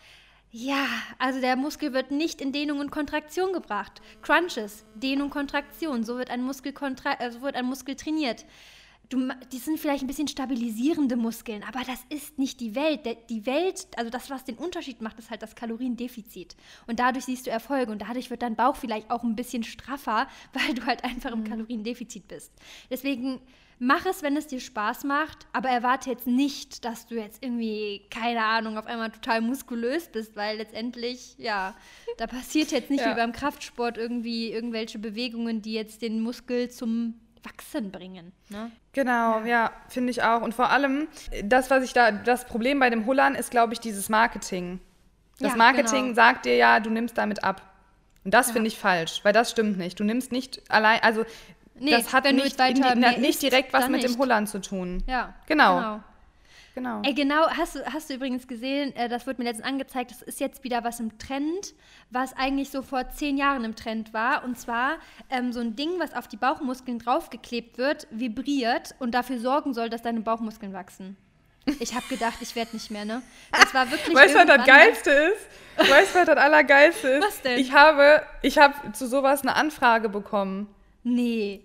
[0.51, 0.87] Ja,
[1.19, 4.01] also der Muskel wird nicht in Dehnung und Kontraktion gebracht.
[4.21, 8.45] Crunches, Dehnung, Kontraktion, so wird ein Muskel, kontra äh, so wird ein Muskel trainiert.
[9.09, 13.01] Du, die sind vielleicht ein bisschen stabilisierende Muskeln, aber das ist nicht die Welt.
[13.29, 16.57] Die Welt, also das, was den Unterschied macht, ist halt das Kaloriendefizit.
[16.87, 20.27] Und dadurch siehst du Erfolge und dadurch wird dein Bauch vielleicht auch ein bisschen straffer,
[20.53, 21.49] weil du halt einfach im mhm.
[21.49, 22.51] Kaloriendefizit bist.
[22.89, 23.41] Deswegen
[23.79, 28.05] mach es, wenn es dir Spaß macht, aber erwarte jetzt nicht, dass du jetzt irgendwie,
[28.09, 31.75] keine Ahnung, auf einmal total muskulös bist, weil letztendlich, ja,
[32.17, 33.11] da passiert jetzt nicht ja.
[33.11, 38.33] wie beim Kraftsport irgendwie irgendwelche Bewegungen, die jetzt den Muskel zum Wachsen bringen.
[38.49, 38.71] Ne?
[38.93, 40.41] Genau, ja, ja finde ich auch.
[40.41, 41.07] Und vor allem,
[41.43, 44.79] das, was ich da, das Problem bei dem Hullern ist, glaube ich, dieses Marketing.
[45.39, 46.15] Das ja, Marketing genau.
[46.15, 47.61] sagt dir ja, du nimmst damit ab.
[48.23, 48.53] Und das ja.
[48.53, 49.99] finde ich falsch, weil das stimmt nicht.
[49.99, 51.23] Du nimmst nicht allein, also
[51.79, 54.13] Nee, das hat nicht, in, nicht direkt was mit nicht.
[54.13, 55.03] dem Hullern zu tun.
[55.07, 55.33] Ja.
[55.47, 55.75] Genau.
[55.77, 56.03] genau.
[56.77, 57.01] Genau.
[57.03, 60.21] Ey, genau, hast du, hast du übrigens gesehen, äh, das wurde mir letztens angezeigt, das
[60.21, 61.73] ist jetzt wieder was im Trend,
[62.11, 64.43] was eigentlich so vor zehn Jahren im Trend war.
[64.43, 64.97] Und zwar
[65.31, 69.89] ähm, so ein Ding, was auf die Bauchmuskeln draufgeklebt wird, vibriert und dafür sorgen soll,
[69.89, 71.17] dass deine Bauchmuskeln wachsen.
[71.79, 73.23] Ich habe gedacht, ich werde nicht mehr, ne?
[73.51, 74.15] Das war wirklich.
[74.15, 75.89] Weißt du, was das Geilste ist?
[75.89, 77.25] Weißt du, was das Allergeilste ist?
[77.25, 77.57] Was denn?
[77.59, 80.73] Ich habe, ich habe zu sowas eine Anfrage bekommen.
[81.07, 81.63] Nee.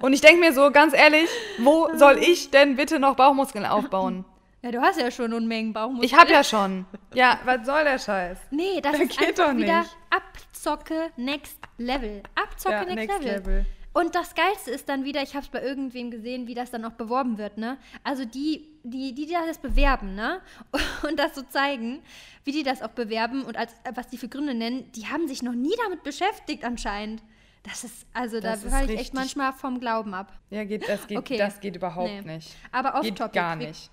[0.00, 4.24] Und ich denke mir so, ganz ehrlich, wo soll ich denn bitte noch Bauchmuskeln aufbauen?
[4.62, 6.06] Ja, du hast ja schon Unmengen Bauchmuskeln.
[6.06, 6.86] Ich habe ja schon.
[7.12, 8.38] Ja, was soll der Scheiß?
[8.50, 9.64] Nee, das, das ist geht einfach doch nicht.
[9.64, 12.22] wieder Abzocke Next Level.
[12.34, 13.54] Abzocke ja, Next, Next Level.
[13.54, 13.66] Level.
[13.92, 16.84] Und das Geilste ist dann wieder, ich habe es bei irgendwem gesehen, wie das dann
[16.84, 17.76] auch beworben wird, ne?
[18.02, 20.40] Also die, die, die das bewerben, ne?
[21.08, 22.02] Und das so zeigen,
[22.44, 25.42] wie die das auch bewerben und als was die für Gründe nennen, die haben sich
[25.42, 27.22] noch nie damit beschäftigt anscheinend.
[27.64, 30.32] Das ist, also das da höre ich echt manchmal vom Glauben ab.
[30.50, 31.38] Ja, geht, das, geht, okay.
[31.38, 32.36] das geht überhaupt nee.
[32.36, 32.54] nicht.
[32.70, 33.32] Aber off-topic.
[33.32, 33.90] gar nicht.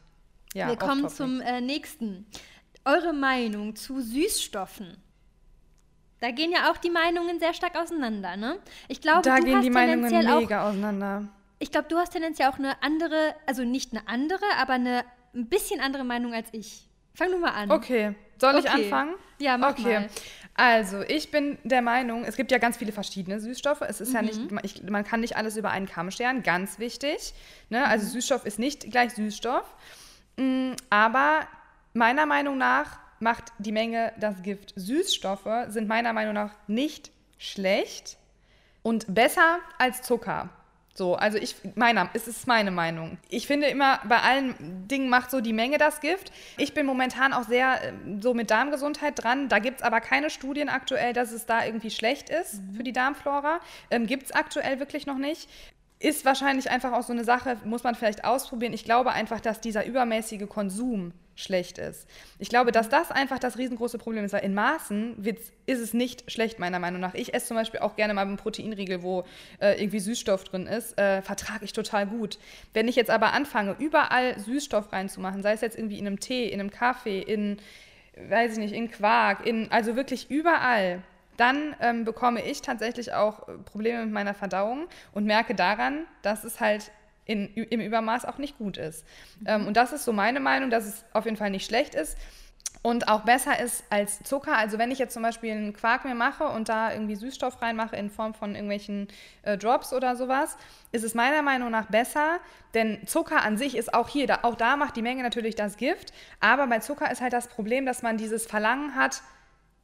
[0.53, 2.25] Ja, wir kommen zum äh, nächsten.
[2.83, 4.97] Eure Meinung zu Süßstoffen.
[6.19, 8.59] Da gehen ja auch die Meinungen sehr stark auseinander, ne?
[8.87, 11.29] Ich glaube, da du gehen hast die Meinungen mega auseinander.
[11.59, 15.47] Ich glaube, du hast tendenziell auch eine andere, also nicht eine andere, aber eine ein
[15.47, 16.87] bisschen andere Meinung als ich.
[17.13, 17.71] Fang du mal an.
[17.71, 18.15] Okay.
[18.39, 18.65] Soll okay.
[18.65, 19.15] ich anfangen?
[19.39, 19.99] Ja, mach okay.
[19.99, 20.09] mal.
[20.63, 23.81] Also, ich bin der Meinung, es gibt ja ganz viele verschiedene Süßstoffe.
[23.81, 24.15] Es ist mhm.
[24.15, 27.33] ja nicht, ich, man kann nicht alles über einen Kamm scheren, ganz wichtig.
[27.71, 27.83] Ne?
[27.87, 28.11] Also, mhm.
[28.11, 29.65] Süßstoff ist nicht gleich Süßstoff.
[30.37, 31.47] Mm, aber
[31.93, 34.73] meiner Meinung nach macht die Menge das Gift.
[34.75, 38.17] Süßstoffe sind meiner Meinung nach nicht schlecht
[38.83, 40.51] und besser als Zucker.
[40.93, 43.17] So, also ich, meiner, es ist meine Meinung.
[43.29, 46.31] Ich finde immer, bei allen Dingen macht so die Menge das Gift.
[46.57, 49.47] Ich bin momentan auch sehr äh, so mit Darmgesundheit dran.
[49.47, 52.75] Da gibt es aber keine Studien aktuell, dass es da irgendwie schlecht ist mhm.
[52.75, 53.61] für die Darmflora.
[53.89, 55.49] Ähm, gibt es aktuell wirklich noch nicht.
[55.99, 58.73] Ist wahrscheinlich einfach auch so eine Sache, muss man vielleicht ausprobieren.
[58.73, 62.07] Ich glaube einfach, dass dieser übermäßige Konsum schlecht ist.
[62.39, 65.23] Ich glaube, dass das einfach das riesengroße Problem ist, weil in Maßen
[65.65, 67.13] ist es nicht schlecht, meiner Meinung nach.
[67.13, 69.25] Ich esse zum Beispiel auch gerne mal einen Proteinriegel, wo
[69.59, 72.37] äh, irgendwie Süßstoff drin ist, äh, vertrage ich total gut.
[72.73, 76.49] Wenn ich jetzt aber anfange, überall Süßstoff reinzumachen, sei es jetzt irgendwie in einem Tee,
[76.49, 77.57] in einem Kaffee, in,
[78.29, 81.01] weiß ich nicht, in Quark, in, also wirklich überall,
[81.37, 86.59] dann ähm, bekomme ich tatsächlich auch Probleme mit meiner Verdauung und merke daran, dass es
[86.59, 86.91] halt
[87.25, 89.05] in, im Übermaß auch nicht gut ist.
[89.45, 92.17] Ähm, und das ist so meine Meinung, dass es auf jeden Fall nicht schlecht ist.
[92.83, 94.57] und auch besser ist als Zucker.
[94.57, 97.95] Also wenn ich jetzt zum Beispiel einen Quark mir mache und da irgendwie Süßstoff reinmache
[97.95, 99.07] in Form von irgendwelchen
[99.43, 100.57] äh, Drops oder sowas,
[100.91, 102.39] ist es meiner Meinung nach besser,
[102.73, 105.77] denn Zucker an sich ist auch hier, da, auch da macht die Menge natürlich das
[105.77, 109.21] Gift, aber bei Zucker ist halt das Problem, dass man dieses Verlangen hat,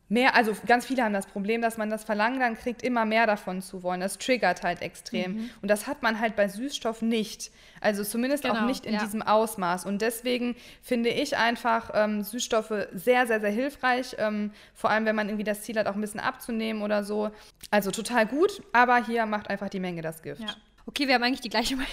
[0.10, 3.28] mehr, also ganz viele haben das Problem, dass man das Verlangen dann kriegt, immer mehr
[3.28, 4.00] davon zu wollen.
[4.00, 5.34] Das triggert halt extrem.
[5.34, 5.50] Mhm.
[5.62, 7.52] Und das hat man halt bei Süßstoff nicht.
[7.82, 9.00] Also zumindest genau, auch nicht in ja.
[9.02, 9.86] diesem Ausmaß.
[9.86, 14.16] Und deswegen finde ich einfach ähm, Süßstoffe sehr, sehr, sehr hilfreich.
[14.18, 17.32] Ähm, vor allem, wenn man irgendwie das Ziel hat, auch ein bisschen abzunehmen oder so.
[17.70, 20.42] Also total gut, aber hier macht einfach die Menge das Gift.
[20.42, 20.56] Ja.
[20.86, 21.92] Okay, wir haben eigentlich die gleiche Meinung.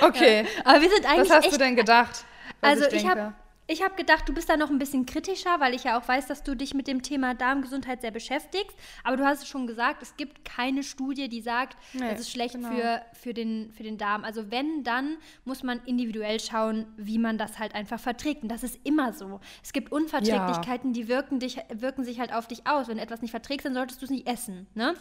[0.00, 0.42] Okay.
[0.42, 1.30] Ja, aber wir sind eigentlich.
[1.30, 2.24] Was hast du denn gedacht?
[2.60, 3.34] Also ich, ich habe
[3.68, 6.26] ich habe gedacht, du bist da noch ein bisschen kritischer, weil ich ja auch weiß,
[6.26, 8.76] dass du dich mit dem Thema Darmgesundheit sehr beschäftigst.
[9.02, 12.30] Aber du hast es schon gesagt, es gibt keine Studie, die sagt, nee, es ist
[12.30, 12.70] schlecht genau.
[12.70, 14.22] für, für, den, für den Darm.
[14.22, 18.42] Also wenn, dann muss man individuell schauen, wie man das halt einfach verträgt.
[18.42, 19.40] Und das ist immer so.
[19.64, 21.02] Es gibt Unverträglichkeiten, ja.
[21.02, 22.86] die wirken, dich, wirken sich halt auf dich aus.
[22.86, 24.68] Wenn du etwas nicht verträgst, dann solltest du es nicht essen.
[24.74, 24.94] Ne?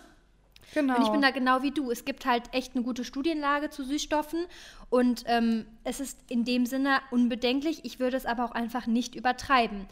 [0.74, 0.98] Genau.
[0.98, 1.92] Und ich bin da genau wie du.
[1.92, 4.46] Es gibt halt echt eine gute Studienlage zu Süßstoffen
[4.90, 7.84] und ähm, es ist in dem Sinne unbedenklich.
[7.84, 9.88] Ich würde es aber auch einfach nicht übertreiben.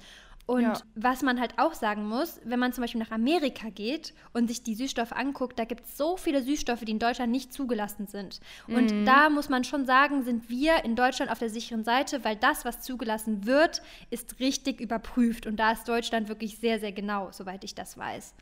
[0.46, 0.82] Und ja.
[0.96, 4.62] was man halt auch sagen muss, wenn man zum Beispiel nach Amerika geht und sich
[4.62, 8.42] die Süßstoffe anguckt, da gibt es so viele Süßstoffe, die in Deutschland nicht zugelassen sind.
[8.68, 9.06] Und mhm.
[9.06, 12.66] da muss man schon sagen, sind wir in Deutschland auf der sicheren Seite, weil das,
[12.66, 15.48] was zugelassen wird, ist richtig überprüft.
[15.48, 18.34] Und da ist Deutschland wirklich sehr, sehr genau, soweit ich das weiß.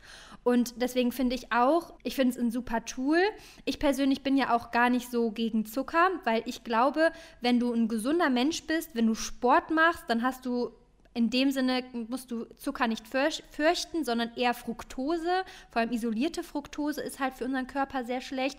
[0.44, 3.18] Und deswegen finde ich auch, ich finde es ein super Tool.
[3.64, 7.72] Ich persönlich bin ja auch gar nicht so gegen Zucker, weil ich glaube, wenn du
[7.72, 10.72] ein gesunder Mensch bist, wenn du Sport machst, dann hast du
[11.14, 15.44] in dem Sinne musst du Zucker nicht fürchten, sondern eher Fructose.
[15.70, 18.58] Vor allem isolierte Fructose ist halt für unseren Körper sehr schlecht.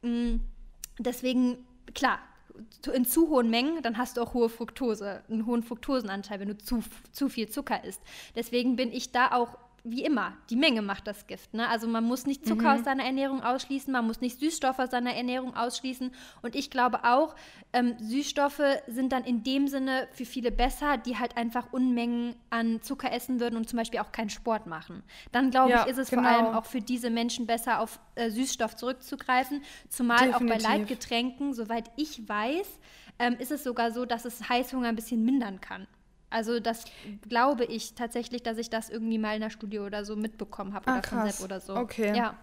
[0.00, 0.36] Mm,
[0.98, 2.18] deswegen, klar,
[2.92, 6.58] in zu hohen Mengen, dann hast du auch hohe Fructose, einen hohen Fructosenanteil, wenn du
[6.58, 8.00] zu, zu viel Zucker isst.
[8.34, 11.54] Deswegen bin ich da auch wie immer, die Menge macht das Gift.
[11.54, 11.68] Ne?
[11.68, 12.80] Also man muss nicht Zucker mhm.
[12.80, 16.12] aus seiner Ernährung ausschließen, man muss nicht Süßstoffe aus seiner Ernährung ausschließen.
[16.42, 17.34] Und ich glaube auch,
[17.72, 22.82] ähm, Süßstoffe sind dann in dem Sinne für viele besser, die halt einfach Unmengen an
[22.82, 25.02] Zucker essen würden und zum Beispiel auch keinen Sport machen.
[25.32, 26.22] Dann glaube ja, ich, ist es genau.
[26.22, 29.62] vor allem auch für diese Menschen besser, auf äh, Süßstoff zurückzugreifen.
[29.88, 30.46] Zumal Definitiv.
[30.46, 32.78] auch bei Leitgetränken, soweit ich weiß,
[33.18, 35.86] ähm, ist es sogar so, dass es Heißhunger ein bisschen mindern kann.
[36.30, 36.84] Also das
[37.28, 40.86] glaube ich tatsächlich, dass ich das irgendwie mal in der Studie oder so mitbekommen habe
[40.88, 41.20] ah, oder krass.
[41.20, 41.76] von Sepp oder so.
[41.76, 42.16] Okay.
[42.16, 42.36] Ja.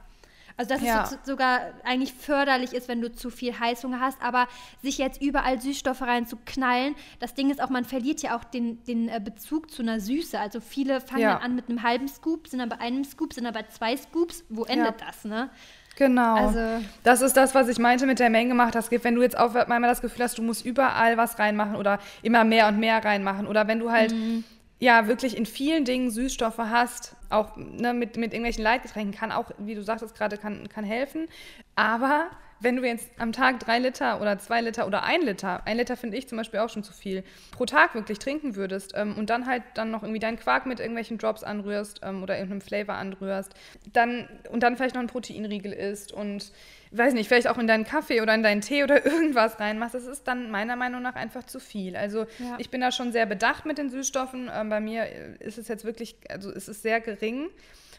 [0.57, 1.03] Also dass ja.
[1.03, 4.47] es sogar eigentlich förderlich ist, wenn du zu viel Heißhunger hast, aber
[4.81, 9.07] sich jetzt überall Süßstoffe reinzuknallen, das Ding ist auch, man verliert ja auch den, den
[9.07, 10.39] äh, Bezug zu einer Süße.
[10.39, 11.33] Also viele fangen ja.
[11.35, 13.95] dann an mit einem halben Scoop, sind dann bei einem Scoop, sind dann bei zwei
[13.95, 14.45] Scoops.
[14.49, 15.05] Wo endet ja.
[15.05, 15.51] das, ne?
[15.97, 16.35] Genau.
[16.35, 19.03] Also, das ist das, was ich meinte mit der Menge macht das Gift.
[19.03, 22.43] Wenn du jetzt auf einmal das Gefühl hast, du musst überall was reinmachen oder immer
[22.43, 24.43] mehr und mehr reinmachen oder wenn du halt mhm.
[24.79, 29.49] ja wirklich in vielen Dingen Süßstoffe hast, auch ne, mit, mit irgendwelchen Leitgetränken, kann auch,
[29.57, 31.27] wie du sagtest gerade, kann, kann helfen.
[31.75, 32.27] Aber
[32.59, 35.95] wenn du jetzt am Tag drei Liter oder zwei Liter oder ein Liter, ein Liter
[35.95, 39.29] finde ich zum Beispiel auch schon zu viel, pro Tag wirklich trinken würdest ähm, und
[39.29, 42.95] dann halt dann noch irgendwie deinen Quark mit irgendwelchen Drops anrührst ähm, oder irgendeinem Flavor
[42.95, 43.53] anrührst,
[43.93, 46.51] dann und dann vielleicht noch ein Proteinriegel isst und
[46.91, 50.05] weiß nicht, vielleicht auch in deinen Kaffee oder in deinen Tee oder irgendwas reinmachst, das
[50.05, 51.95] ist dann meiner Meinung nach einfach zu viel.
[51.95, 52.55] Also ja.
[52.57, 54.49] ich bin da schon sehr bedacht mit den Süßstoffen.
[54.53, 55.05] Ähm, bei mir
[55.39, 57.49] ist es jetzt wirklich, also es ist sehr gering.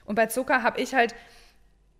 [0.04, 1.14] Und bei Zucker habe ich halt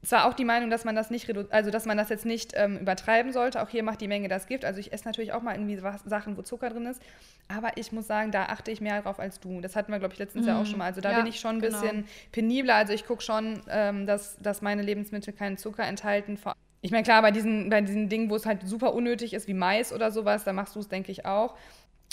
[0.09, 2.79] zwar auch die Meinung, dass man das nicht also dass man das jetzt nicht ähm,
[2.79, 3.63] übertreiben sollte.
[3.63, 4.65] Auch hier macht die Menge das Gift.
[4.65, 7.03] Also ich esse natürlich auch mal irgendwie was, Sachen, wo Zucker drin ist.
[7.49, 9.61] Aber ich muss sagen, da achte ich mehr drauf als du.
[9.61, 10.49] Das hatten wir, glaube ich, letztens mm.
[10.49, 10.67] ja auch mhm.
[10.67, 10.87] schon mal.
[10.87, 11.81] Also da ja, bin ich schon ein genau.
[11.81, 12.77] bisschen penibler.
[12.77, 16.39] Also ich gucke schon, ähm, dass, dass meine Lebensmittel keinen Zucker enthalten.
[16.81, 19.55] Ich meine, klar, bei diesen, bei diesen Dingen, wo es halt super unnötig ist, wie
[19.55, 21.55] Mais oder sowas, da machst du es, denke ich, auch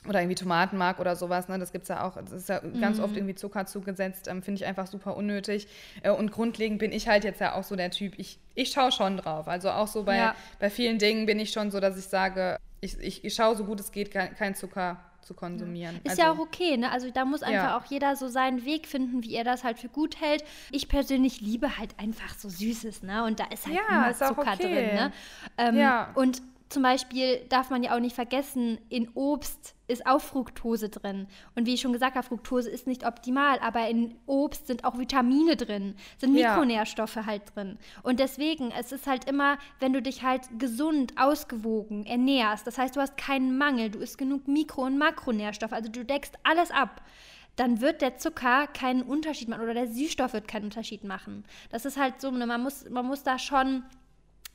[0.08, 1.60] oder irgendwie Tomatenmark oder sowas, ne?
[1.60, 2.82] das gibt es ja auch, das ist ja mhm.
[2.82, 5.68] ganz oft irgendwie Zucker zugesetzt, ähm, finde ich einfach super unnötig.
[6.04, 8.92] Äh, und grundlegend bin ich halt jetzt ja auch so der Typ, ich, ich schaue
[8.92, 9.48] schon drauf.
[9.48, 10.36] Also auch so bei, ja.
[10.60, 13.66] bei vielen Dingen bin ich schon so, dass ich sage, ich, ich, ich schaue so
[13.66, 16.00] gut es geht, kein, kein Zucker zu konsumieren.
[16.04, 16.92] Ist also, ja auch okay, ne?
[16.92, 17.78] Also da muss einfach ja.
[17.78, 20.44] auch jeder so seinen Weg finden, wie er das halt für gut hält.
[20.72, 23.24] Ich persönlich liebe halt einfach so Süßes, ne?
[23.24, 24.58] Und da ist halt ja, immer ist Zucker okay.
[24.62, 25.12] drin, ne?
[25.58, 26.12] Ähm, ja.
[26.14, 26.44] Und
[26.76, 31.26] zum Beispiel darf man ja auch nicht vergessen, in Obst ist auch Fructose drin.
[31.56, 34.98] Und wie ich schon gesagt habe, Fructose ist nicht optimal, aber in Obst sind auch
[34.98, 37.26] Vitamine drin, sind Mikronährstoffe ja.
[37.28, 37.78] halt drin.
[38.04, 42.98] Und deswegen, es ist halt immer, wenn du dich halt gesund, ausgewogen ernährst, das heißt,
[42.98, 47.02] du hast keinen Mangel, du isst genug Mikro- und Makronährstoffe, also du deckst alles ab
[47.56, 51.46] dann wird der Zucker keinen Unterschied machen oder der Süßstoff wird keinen Unterschied machen.
[51.70, 53.86] Das ist halt so, ne, man muss, man muss da schon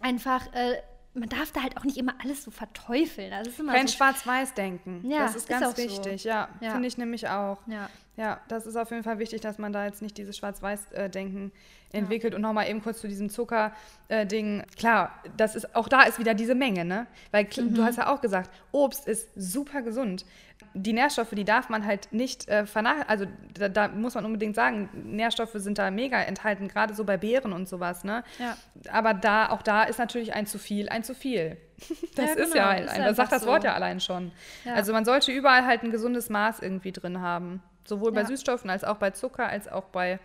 [0.00, 0.82] einfach äh,
[1.14, 3.30] man darf da halt auch nicht immer alles so verteufeln.
[3.30, 5.10] Das ist immer Kein so Schwarz-Weiß-Denken.
[5.10, 6.22] Ja, das ist ganz ist wichtig.
[6.22, 6.28] So.
[6.28, 6.72] Ja, ja.
[6.72, 7.58] finde ich nämlich auch.
[7.66, 7.90] Ja.
[8.20, 11.52] Ja, das ist auf jeden Fall wichtig, dass man da jetzt nicht dieses Schwarz-Weiß-Denken
[11.90, 12.34] entwickelt.
[12.34, 12.36] Ja.
[12.36, 14.62] Und nochmal eben kurz zu diesem Zucker-Ding.
[14.76, 17.06] Klar, das ist, auch da ist wieder diese Menge, ne?
[17.30, 17.72] Weil mhm.
[17.72, 20.26] du hast ja auch gesagt, Obst ist super gesund.
[20.74, 23.08] Die Nährstoffe, die darf man halt nicht äh, vernachlässigen.
[23.08, 27.16] Also da, da, muss man unbedingt sagen, Nährstoffe sind da mega enthalten, gerade so bei
[27.16, 28.22] Beeren und sowas, ne?
[28.38, 28.54] Ja.
[28.92, 31.56] Aber da, auch da ist natürlich ein zu viel, ein zu viel.
[32.14, 32.46] Das ja, genau.
[32.46, 34.32] ist ja halt ein, das sagt das Wort ja allein schon.
[34.66, 34.74] Ja.
[34.74, 37.62] Also man sollte überall halt ein gesundes Maß irgendwie drin haben.
[37.90, 40.20] Sowohl bei Süßstoffen als auch bei Zucker, als auch bei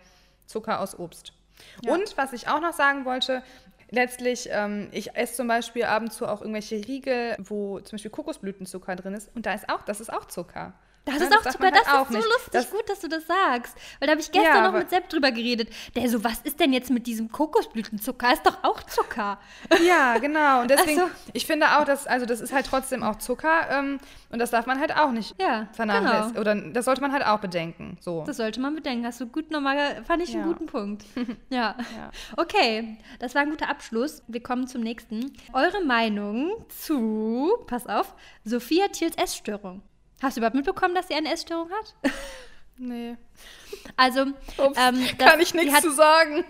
[0.46, 1.32] Zucker aus Obst.
[1.82, 1.92] Ja.
[1.92, 3.42] Und was ich auch noch sagen wollte,
[3.90, 8.12] letztlich, ähm, ich esse zum Beispiel ab und zu auch irgendwelche Riegel, wo zum Beispiel
[8.12, 9.34] Kokosblütenzucker drin ist.
[9.34, 10.74] Und da ist auch, das ist auch Zucker.
[11.06, 13.26] Das ist auch Zucker, das, halt das ist so lustig das, gut, dass du das
[13.26, 13.76] sagst.
[14.00, 15.70] Weil da habe ich gestern ja, noch mit Sepp drüber geredet.
[15.94, 18.32] Der so, was ist denn jetzt mit diesem Kokosblütenzucker?
[18.32, 19.38] Ist doch auch Zucker.
[19.86, 20.62] Ja, genau.
[20.62, 24.00] Und deswegen, also, ich finde auch, dass, also das ist halt trotzdem auch Zucker ähm,
[24.30, 26.34] und das darf man halt auch nicht ja, vernachlässigen.
[26.34, 26.40] Genau.
[26.40, 27.96] Oder das sollte man halt auch bedenken.
[28.00, 28.24] So.
[28.26, 29.06] Das sollte man bedenken.
[29.06, 30.40] Hast du gut nochmal, fand ich ja.
[30.40, 31.04] einen guten Punkt.
[31.50, 31.76] ja.
[31.78, 32.10] ja.
[32.36, 34.24] Okay, das war ein guter Abschluss.
[34.26, 35.32] Wir kommen zum nächsten.
[35.52, 38.14] Eure Meinung zu, pass auf,
[38.44, 39.82] Sophia Thiels Essstörung.
[40.22, 42.12] Hast du überhaupt mitbekommen, dass sie eine Essstörung hat?
[42.78, 43.16] Nee.
[43.96, 44.26] Also,
[44.58, 46.44] Ups, ähm, das, kann ich nichts zu sagen.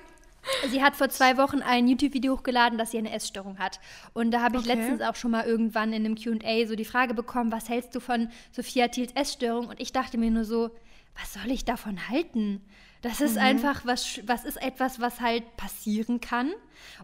[0.68, 3.80] Sie hat vor zwei Wochen ein YouTube-Video hochgeladen, dass sie eine Essstörung hat.
[4.12, 4.74] Und da habe ich okay.
[4.74, 8.00] letztens auch schon mal irgendwann in einem QA so die Frage bekommen, was hältst du
[8.00, 9.68] von Sophia Thiels Essstörung?
[9.68, 10.70] Und ich dachte mir nur so,
[11.18, 12.62] was soll ich davon halten?
[13.02, 13.42] Das ist mhm.
[13.42, 16.52] einfach was, was ist etwas, was halt passieren kann.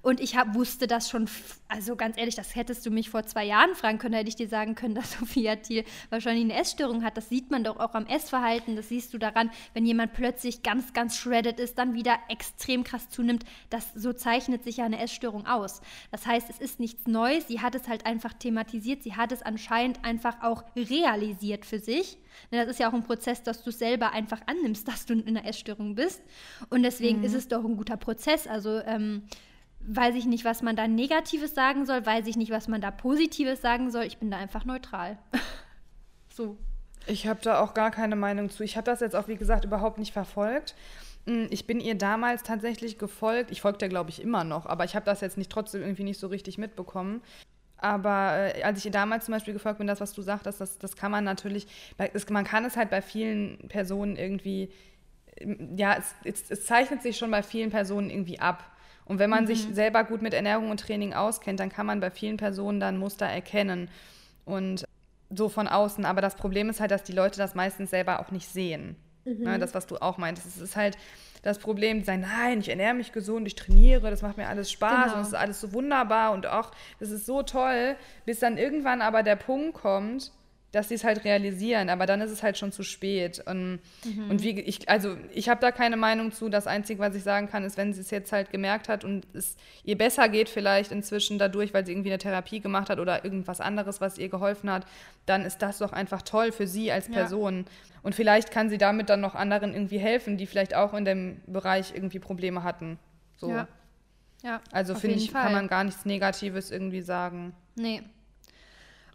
[0.02, 1.28] Und ich hab, wusste das schon,
[1.68, 4.48] also ganz ehrlich, das hättest du mich vor zwei Jahren fragen können, hätte ich dir
[4.48, 7.16] sagen können, dass Sophia Thiel wahrscheinlich eine Essstörung hat.
[7.16, 8.76] Das sieht man doch auch am Essverhalten.
[8.76, 13.08] Das siehst du daran, wenn jemand plötzlich ganz, ganz shredded ist, dann wieder extrem krass
[13.08, 13.44] zunimmt.
[13.70, 15.80] Das, so zeichnet sich ja eine Essstörung aus.
[16.10, 17.48] Das heißt, es ist nichts Neues.
[17.48, 19.02] Sie hat es halt einfach thematisiert.
[19.02, 22.18] Sie hat es anscheinend einfach auch realisiert für sich.
[22.50, 25.26] Denn das ist ja auch ein Prozess, dass du selber einfach annimmst, dass du in
[25.28, 26.22] einer Essstörung bist.
[26.70, 27.24] Und deswegen mhm.
[27.24, 28.46] ist es doch ein guter Prozess.
[28.46, 29.22] Also ähm,
[29.80, 32.90] weiß ich nicht, was man da Negatives sagen soll, weiß ich nicht, was man da
[32.90, 34.04] Positives sagen soll.
[34.04, 35.18] Ich bin da einfach neutral.
[36.34, 36.56] so.
[37.06, 38.62] Ich habe da auch gar keine Meinung zu.
[38.62, 40.76] Ich habe das jetzt auch, wie gesagt, überhaupt nicht verfolgt.
[41.26, 43.50] Hm, ich bin ihr damals tatsächlich gefolgt.
[43.50, 46.04] Ich folge der, glaube ich, immer noch, aber ich habe das jetzt nicht trotzdem irgendwie
[46.04, 47.22] nicht so richtig mitbekommen.
[47.82, 50.78] Aber äh, als ich ihr damals zum Beispiel gefolgt bin, das, was du sagtest, das,
[50.78, 51.66] das kann man natürlich,
[52.12, 54.70] es, man kann es halt bei vielen Personen irgendwie,
[55.76, 58.64] ja, es, es, es zeichnet sich schon bei vielen Personen irgendwie ab.
[59.04, 59.48] Und wenn man mhm.
[59.48, 62.96] sich selber gut mit Ernährung und Training auskennt, dann kann man bei vielen Personen dann
[62.96, 63.90] Muster erkennen.
[64.44, 64.84] Und
[65.36, 66.04] so von außen.
[66.04, 68.96] Aber das Problem ist halt, dass die Leute das meistens selber auch nicht sehen.
[69.24, 69.44] Mhm.
[69.44, 70.46] Ne, das, was du auch meintest.
[70.46, 70.96] Es ist halt
[71.42, 75.04] das Problem, sagen, nein, ich ernähre mich gesund, ich trainiere, das macht mir alles Spaß
[75.04, 75.16] genau.
[75.16, 79.02] und es ist alles so wunderbar und auch, das ist so toll, bis dann irgendwann
[79.02, 80.32] aber der Punkt kommt,
[80.72, 83.42] dass sie es halt realisieren, aber dann ist es halt schon zu spät.
[83.46, 84.30] Und, mhm.
[84.30, 86.48] und wie ich, also ich habe da keine Meinung zu.
[86.48, 89.26] Das Einzige, was ich sagen kann, ist, wenn sie es jetzt halt gemerkt hat und
[89.34, 93.22] es ihr besser geht, vielleicht inzwischen dadurch, weil sie irgendwie eine Therapie gemacht hat oder
[93.22, 94.86] irgendwas anderes, was ihr geholfen hat,
[95.26, 97.58] dann ist das doch einfach toll für sie als Person.
[97.58, 97.64] Ja.
[98.02, 101.42] Und vielleicht kann sie damit dann noch anderen irgendwie helfen, die vielleicht auch in dem
[101.46, 102.98] Bereich irgendwie Probleme hatten.
[103.36, 103.50] So.
[103.50, 103.68] Ja.
[104.42, 105.42] ja also finde ich, Fall.
[105.42, 107.54] kann man gar nichts Negatives irgendwie sagen.
[107.76, 108.02] Nee.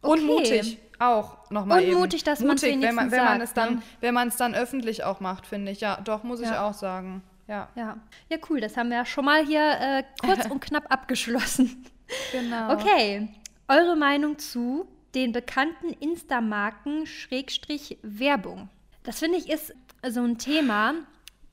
[0.04, 0.12] Okay.
[0.12, 2.00] Und mutig auch nochmal eben.
[2.00, 3.82] mutig, dass man es wenn man, wenn man es dann, ne?
[4.02, 5.82] wenn man es dann öffentlich auch macht, finde ich.
[5.82, 6.52] Ja, doch, muss ja.
[6.52, 7.22] ich auch sagen.
[7.48, 7.70] Ja.
[7.76, 7.98] ja.
[8.30, 8.60] Ja, cool.
[8.60, 11.86] Das haben wir ja schon mal hier äh, kurz und knapp abgeschlossen.
[12.32, 12.74] Genau.
[12.74, 13.30] Okay.
[13.68, 18.70] Eure Meinung zu den bekannten Insta-Marken Schrägstrich Werbung.
[19.04, 19.74] Das finde ich ist
[20.08, 20.94] so ein Thema,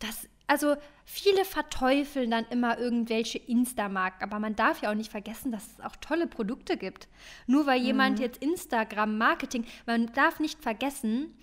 [0.01, 5.53] das also viele verteufeln dann immer irgendwelche Insta-Marken, aber man darf ja auch nicht vergessen,
[5.53, 7.09] dass es auch tolle Produkte gibt.
[7.47, 8.25] Nur weil jemand mhm.
[8.25, 11.35] jetzt Instagram-Marketing, man darf nicht vergessen,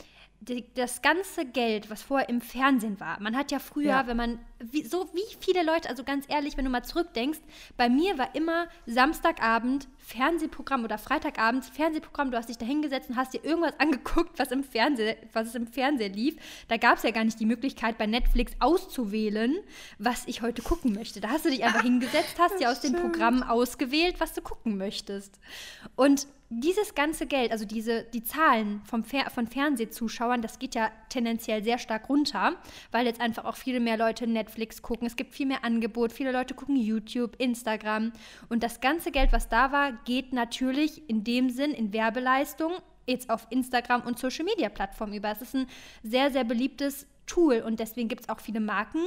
[0.42, 3.22] die, das ganze Geld, was vorher im Fernsehen war.
[3.22, 4.08] Man hat ja früher, ja.
[4.08, 7.40] wenn man, wie, so wie viele Leute, also ganz ehrlich, wenn du mal zurückdenkst,
[7.78, 13.18] bei mir war immer Samstagabend Fernsehprogramm oder Freitagabend Fernsehprogramm, du hast dich da hingesetzt und
[13.18, 16.36] hast dir irgendwas angeguckt, was im Fernsehen, was es im Fernsehen lief.
[16.68, 19.60] Da gab es ja gar nicht die Möglichkeit, bei Netflix auszuwählen,
[20.00, 21.22] was ich heute gucken möchte.
[21.22, 24.78] Da hast du dich einfach hingesetzt, hast dir aus den Programmen ausgewählt, was du gucken
[24.78, 25.40] möchtest.
[25.96, 30.92] Und dieses ganze Geld, also diese, die Zahlen vom Fer von Fernsehzuschauern, das geht ja
[31.08, 32.58] tendenziell sehr stark runter,
[32.92, 35.08] weil jetzt einfach auch viele mehr Leute Netflix gucken.
[35.08, 38.12] Es gibt viel mehr Angebot, viele Leute gucken YouTube, Instagram.
[38.50, 42.74] Und das ganze Geld, was da war, geht natürlich in dem Sinn in Werbeleistung
[43.08, 45.32] jetzt auf Instagram und Social Media Plattformen über.
[45.32, 45.68] Es ist ein
[46.04, 49.00] sehr, sehr beliebtes Tool und deswegen gibt es auch viele Marken,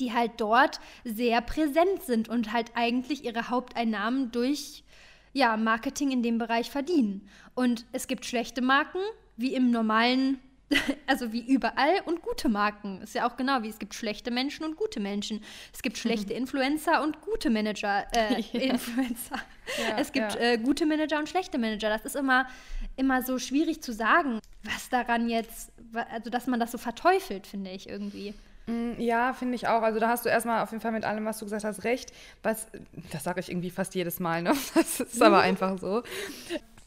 [0.00, 4.84] die halt dort sehr präsent sind und halt eigentlich ihre Haupteinnahmen durch
[5.36, 7.28] ja, Marketing in dem Bereich verdienen.
[7.54, 9.00] Und es gibt schlechte Marken,
[9.36, 10.38] wie im normalen
[11.06, 13.02] also wie überall und gute Marken.
[13.02, 15.42] Ist ja auch genau wie es gibt schlechte Menschen und gute Menschen.
[15.72, 18.06] Es gibt schlechte Influencer und gute Manager.
[18.16, 18.60] Äh, ja.
[18.72, 19.36] Influencer.
[19.78, 20.40] Ja, es gibt ja.
[20.40, 21.90] äh, gute Manager und schlechte Manager.
[21.90, 22.48] Das ist immer,
[22.96, 25.70] immer so schwierig zu sagen, was daran jetzt,
[26.10, 28.34] also dass man das so verteufelt, finde ich irgendwie.
[28.66, 29.82] Mm, ja, finde ich auch.
[29.82, 32.12] Also da hast du erstmal auf jeden Fall mit allem, was du gesagt hast, recht.
[32.42, 32.66] Was,
[33.12, 34.52] das sage ich irgendwie fast jedes Mal, ne?
[34.74, 36.02] Das ist aber einfach so.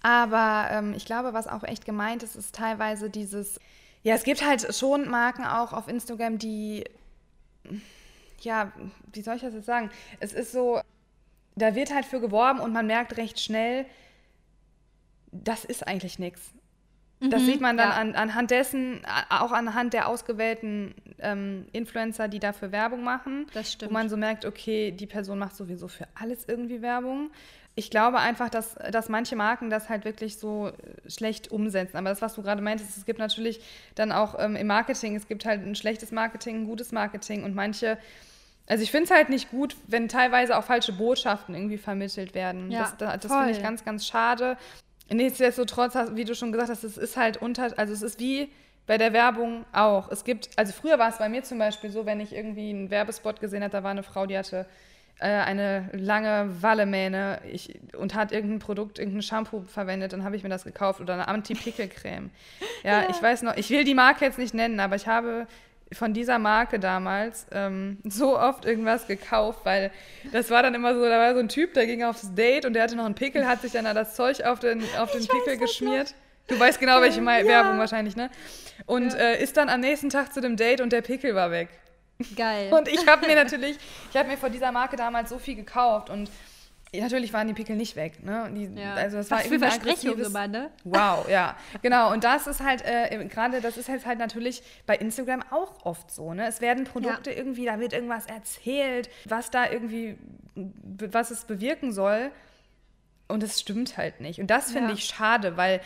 [0.02, 3.60] Aber ähm, ich glaube, was auch echt gemeint ist, ist teilweise dieses,
[4.04, 6.86] ja, es gibt halt schon Marken auch auf Instagram, die,
[8.42, 8.72] ja,
[9.12, 9.90] wie soll ich das jetzt sagen?
[10.20, 10.82] Es ist so,
[11.56, 13.86] da wird halt für geworben und man merkt recht schnell,
[15.32, 16.54] das ist eigentlich nichts.
[17.22, 17.96] Das mhm, sieht man dann ja.
[17.96, 23.46] an, anhand dessen, auch anhand der ausgewählten ähm, Influencer, die dafür Werbung machen.
[23.54, 23.92] Das stimmt.
[23.92, 27.32] Wo man so merkt, okay, die Person macht sowieso für alles irgendwie Werbung.
[27.76, 30.72] Ich glaube einfach, dass, dass manche Marken das halt wirklich so
[31.08, 31.98] schlecht umsetzen.
[31.98, 33.60] Aber das, was du gerade meintest, es gibt natürlich
[33.96, 37.54] dann auch ähm, im Marketing, es gibt halt ein schlechtes Marketing, ein gutes Marketing und
[37.54, 37.98] manche
[38.68, 42.70] also ich finde es halt nicht gut, wenn teilweise auch falsche Botschaften irgendwie vermittelt werden.
[42.70, 44.58] Ja, das das finde ich ganz, ganz schade.
[45.12, 48.50] Nichtsdestotrotz, wie du schon gesagt hast, es ist halt unter, also es ist wie
[48.86, 50.12] bei der Werbung auch.
[50.12, 52.90] Es gibt, also früher war es bei mir zum Beispiel so, wenn ich irgendwie einen
[52.90, 54.66] Werbespot gesehen habe, da war eine Frau, die hatte
[55.20, 60.44] äh, eine lange Wallemähne ich, und hat irgendein Produkt, irgendein Shampoo verwendet, dann habe ich
[60.44, 62.32] mir das gekauft oder eine Anti-Pickel-Creme.
[62.84, 65.46] Ja, ja, ich weiß noch, ich will die Marke jetzt nicht nennen, aber ich habe
[65.92, 69.92] von dieser Marke damals ähm, so oft irgendwas gekauft, weil
[70.32, 72.74] das war dann immer so, da war so ein Typ, der ging aufs Date und
[72.74, 75.26] der hatte noch einen Pickel, hat sich dann da das Zeug auf den, auf den
[75.26, 76.14] Pickel geschmiert.
[76.48, 77.46] Du weißt genau, welche ja.
[77.46, 78.30] Werbung wahrscheinlich, ne?
[78.86, 79.20] Und ja.
[79.20, 81.70] äh, ist dann am nächsten Tag zu dem Date und der Pickel war weg.
[82.36, 82.72] Geil.
[82.74, 83.78] Und ich habe mir natürlich,
[84.12, 86.30] ich habe mir von dieser Marke damals so viel gekauft und
[86.94, 88.24] natürlich waren die Pickel nicht weg.
[88.24, 88.50] Ne?
[88.56, 88.96] Die, ja.
[88.96, 90.72] Also das Was war für Versprechungen immer, ne?
[90.84, 92.12] Wow, ja, genau.
[92.12, 96.12] Und das ist halt äh, gerade, das ist jetzt halt natürlich bei Instagram auch oft
[96.12, 96.34] so.
[96.34, 96.48] Ne?
[96.48, 97.38] Es werden Produkte ja.
[97.38, 100.18] irgendwie, da wird irgendwas erzählt, was da irgendwie,
[100.56, 102.32] was es bewirken soll.
[103.28, 104.40] Und es stimmt halt nicht.
[104.40, 104.96] Und das finde ja.
[104.96, 105.82] ich schade, weil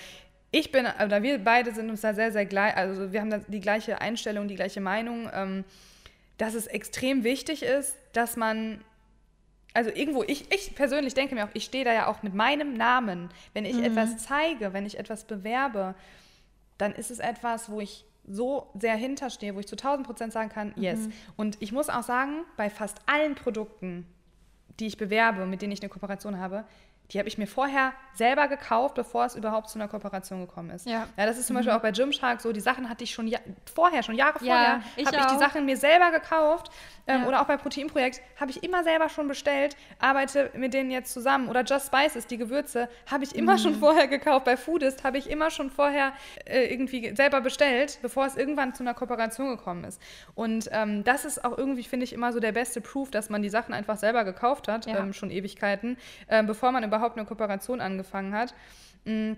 [0.51, 3.39] ich bin, oder wir beide sind uns da sehr, sehr gleich, also wir haben da
[3.39, 5.65] die gleiche Einstellung, die gleiche Meinung, ähm,
[6.37, 8.79] dass es extrem wichtig ist, dass man
[9.73, 12.75] also irgendwo, ich, ich persönlich denke mir auch, ich stehe da ja auch mit meinem
[12.75, 13.29] Namen.
[13.53, 13.83] Wenn ich mhm.
[13.83, 15.95] etwas zeige, wenn ich etwas bewerbe,
[16.77, 20.49] dann ist es etwas, wo ich so sehr hinterstehe, wo ich zu 1000 Prozent sagen
[20.49, 20.99] kann, yes.
[20.99, 21.13] Mhm.
[21.35, 24.05] Und ich muss auch sagen, bei fast allen Produkten,
[24.79, 26.65] die ich bewerbe, mit denen ich eine Kooperation habe,
[27.11, 30.87] die habe ich mir vorher selber gekauft, bevor es überhaupt zu einer Kooperation gekommen ist.
[30.87, 31.59] Ja, ja das ist zum mhm.
[31.59, 32.51] Beispiel auch bei Gymshark so.
[32.53, 33.39] Die Sachen hatte ich schon ja,
[33.73, 36.71] vorher, schon Jahre ja, vorher, habe ich die Sachen mir selber gekauft.
[37.05, 37.27] Ähm, ja.
[37.27, 41.49] Oder auch bei Proteinprojekt habe ich immer selber schon bestellt, arbeite mit denen jetzt zusammen.
[41.49, 43.57] Oder Just Spices, die Gewürze, habe ich immer mhm.
[43.59, 44.45] schon vorher gekauft.
[44.45, 46.13] Bei Foodist habe ich immer schon vorher
[46.45, 50.01] äh, irgendwie selber bestellt, bevor es irgendwann zu einer Kooperation gekommen ist.
[50.35, 53.41] Und ähm, das ist auch irgendwie, finde ich, immer so der beste Proof, dass man
[53.41, 55.97] die Sachen einfach selber gekauft hat, ähm, schon Ewigkeiten,
[56.29, 58.53] ähm, bevor man überhaupt eine Kooperation angefangen hat.
[59.05, 59.37] Mhm.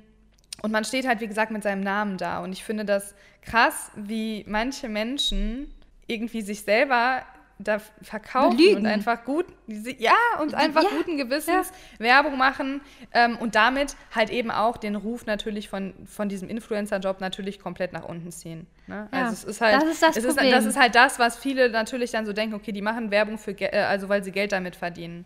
[0.61, 2.39] Und man steht halt, wie gesagt, mit seinem Namen da.
[2.39, 5.74] Und ich finde das krass, wie manche Menschen
[6.07, 7.24] irgendwie sich selber
[7.58, 8.78] da verkaufen Belügen.
[8.78, 12.06] und einfach gut, ja, und einfach ja, guten Gewissens ja.
[12.06, 12.82] Werbung machen
[13.14, 17.93] ähm, und damit halt eben auch den Ruf natürlich von, von diesem Influencer-Job natürlich komplett
[17.93, 18.68] nach unten ziehen.
[18.88, 19.08] Ne?
[19.14, 20.47] Ja, also es ist halt, das ist das, Problem.
[20.47, 23.38] Ist, das ist halt das, was viele natürlich dann so denken, okay, die machen Werbung
[23.38, 25.26] für, äh, also weil sie Geld damit verdienen.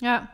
[0.00, 0.28] Ja.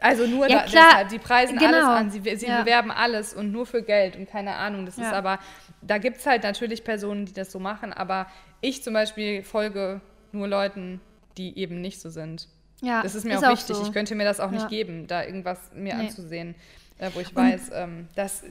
[0.00, 1.76] Also nur ja, da, deshalb, die preisen genau.
[1.76, 2.62] alles an, sie, sie ja.
[2.62, 4.86] bewerben alles und nur für Geld und keine Ahnung.
[4.86, 5.04] Das ja.
[5.04, 5.38] ist aber,
[5.82, 8.26] da gibt es halt natürlich Personen, die das so machen, aber
[8.62, 10.00] ich zum Beispiel folge
[10.32, 11.00] nur Leuten,
[11.36, 12.48] die eben nicht so sind.
[12.82, 13.76] Ja, das ist mir ist auch wichtig.
[13.76, 13.86] Auch so.
[13.86, 16.06] Ich könnte mir das auch nicht geben, da irgendwas mir nee.
[16.06, 16.54] anzusehen,
[16.98, 18.44] äh, wo ich weiß, ähm, dass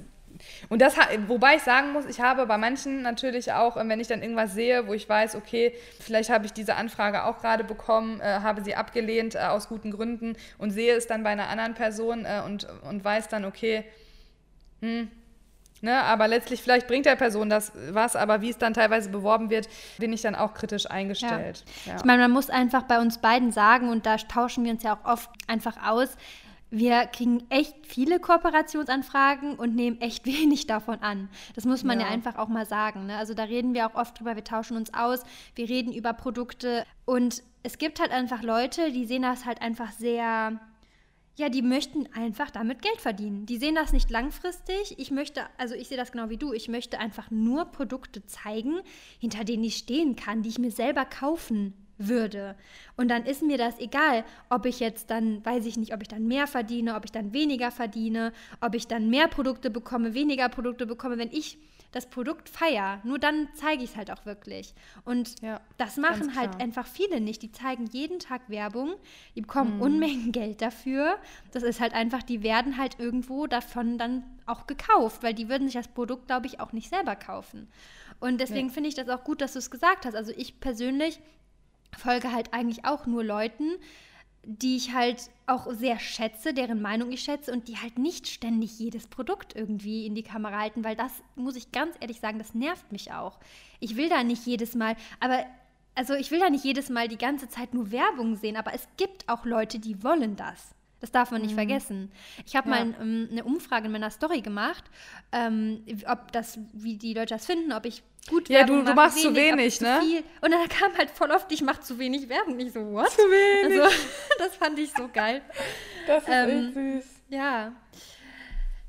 [0.69, 0.95] und das,
[1.27, 4.53] wobei ich sagen muss, ich habe bei manchen natürlich auch, äh, wenn ich dann irgendwas
[4.53, 8.63] sehe, wo ich weiß, okay, vielleicht habe ich diese Anfrage auch gerade bekommen, äh, habe
[8.63, 12.41] sie abgelehnt äh, aus guten Gründen und sehe es dann bei einer anderen Person äh,
[12.45, 13.83] und, und weiß dann, okay,
[14.81, 15.09] hm,
[15.81, 19.49] Ne, aber letztlich, vielleicht bringt der Person das was, aber wie es dann teilweise beworben
[19.49, 21.63] wird, bin ich dann auch kritisch eingestellt.
[21.85, 21.93] Ja.
[21.93, 21.99] Ja.
[21.99, 24.95] Ich meine, man muss einfach bei uns beiden sagen, und da tauschen wir uns ja
[24.95, 26.17] auch oft einfach aus,
[26.71, 31.29] wir kriegen echt viele Kooperationsanfragen und nehmen echt wenig davon an.
[31.55, 33.07] Das muss man ja, ja einfach auch mal sagen.
[33.07, 33.17] Ne?
[33.17, 35.23] Also da reden wir auch oft drüber, wir tauschen uns aus,
[35.55, 39.91] wir reden über Produkte und es gibt halt einfach Leute, die sehen das halt einfach
[39.91, 40.59] sehr,
[41.39, 43.45] ja, die möchten einfach damit Geld verdienen.
[43.45, 44.95] Die sehen das nicht langfristig.
[44.97, 48.81] Ich möchte, also ich sehe das genau wie du, ich möchte einfach nur Produkte zeigen,
[49.19, 52.57] hinter denen ich stehen kann, die ich mir selber kaufen würde.
[52.97, 56.09] Und dann ist mir das egal, ob ich jetzt dann, weiß ich nicht, ob ich
[56.09, 60.49] dann mehr verdiene, ob ich dann weniger verdiene, ob ich dann mehr Produkte bekomme, weniger
[60.49, 61.17] Produkte bekomme.
[61.17, 61.57] Wenn ich
[61.91, 64.75] das Produkt feier, nur dann zeige ich es halt auch wirklich.
[65.05, 67.41] Und ja, das machen halt einfach viele nicht.
[67.41, 68.95] Die zeigen jeden Tag Werbung,
[69.35, 69.81] die bekommen mhm.
[69.81, 71.17] Unmengen Geld dafür.
[71.51, 75.67] Das ist halt einfach, die werden halt irgendwo davon dann auch gekauft, weil die würden
[75.67, 77.67] sich das Produkt, glaube ich, auch nicht selber kaufen.
[78.19, 78.73] Und deswegen ja.
[78.73, 80.15] finde ich das auch gut, dass du es gesagt hast.
[80.15, 81.19] Also ich persönlich
[81.97, 83.77] folge halt eigentlich auch nur Leuten,
[84.43, 88.79] die ich halt auch sehr schätze, deren Meinung ich schätze und die halt nicht ständig
[88.79, 92.53] jedes Produkt irgendwie in die Kamera halten, weil das, muss ich ganz ehrlich sagen, das
[92.53, 93.39] nervt mich auch.
[93.79, 95.45] Ich will da nicht jedes Mal, aber
[95.95, 98.87] also ich will da nicht jedes Mal die ganze Zeit nur Werbung sehen, aber es
[98.97, 100.73] gibt auch Leute, die wollen das.
[100.99, 101.55] Das darf man nicht mhm.
[101.55, 102.11] vergessen.
[102.45, 102.85] Ich habe ja.
[102.85, 104.83] mal ähm, eine Umfrage in meiner Story gemacht,
[105.31, 108.93] ähm, ob das, wie die Leute das finden, ob ich gut Ja, Werbung du, du
[108.93, 109.99] machst wenig, zu wenig, ne?
[110.01, 112.57] Zu und dann kam halt voll oft, ich mache zu wenig Werbung.
[112.57, 113.09] Nicht so, what?
[113.11, 113.81] Zu wenig.
[113.81, 113.95] Also,
[114.37, 115.41] das fand ich so geil.
[116.07, 117.21] Das ist ähm, echt süß.
[117.29, 117.73] Ja.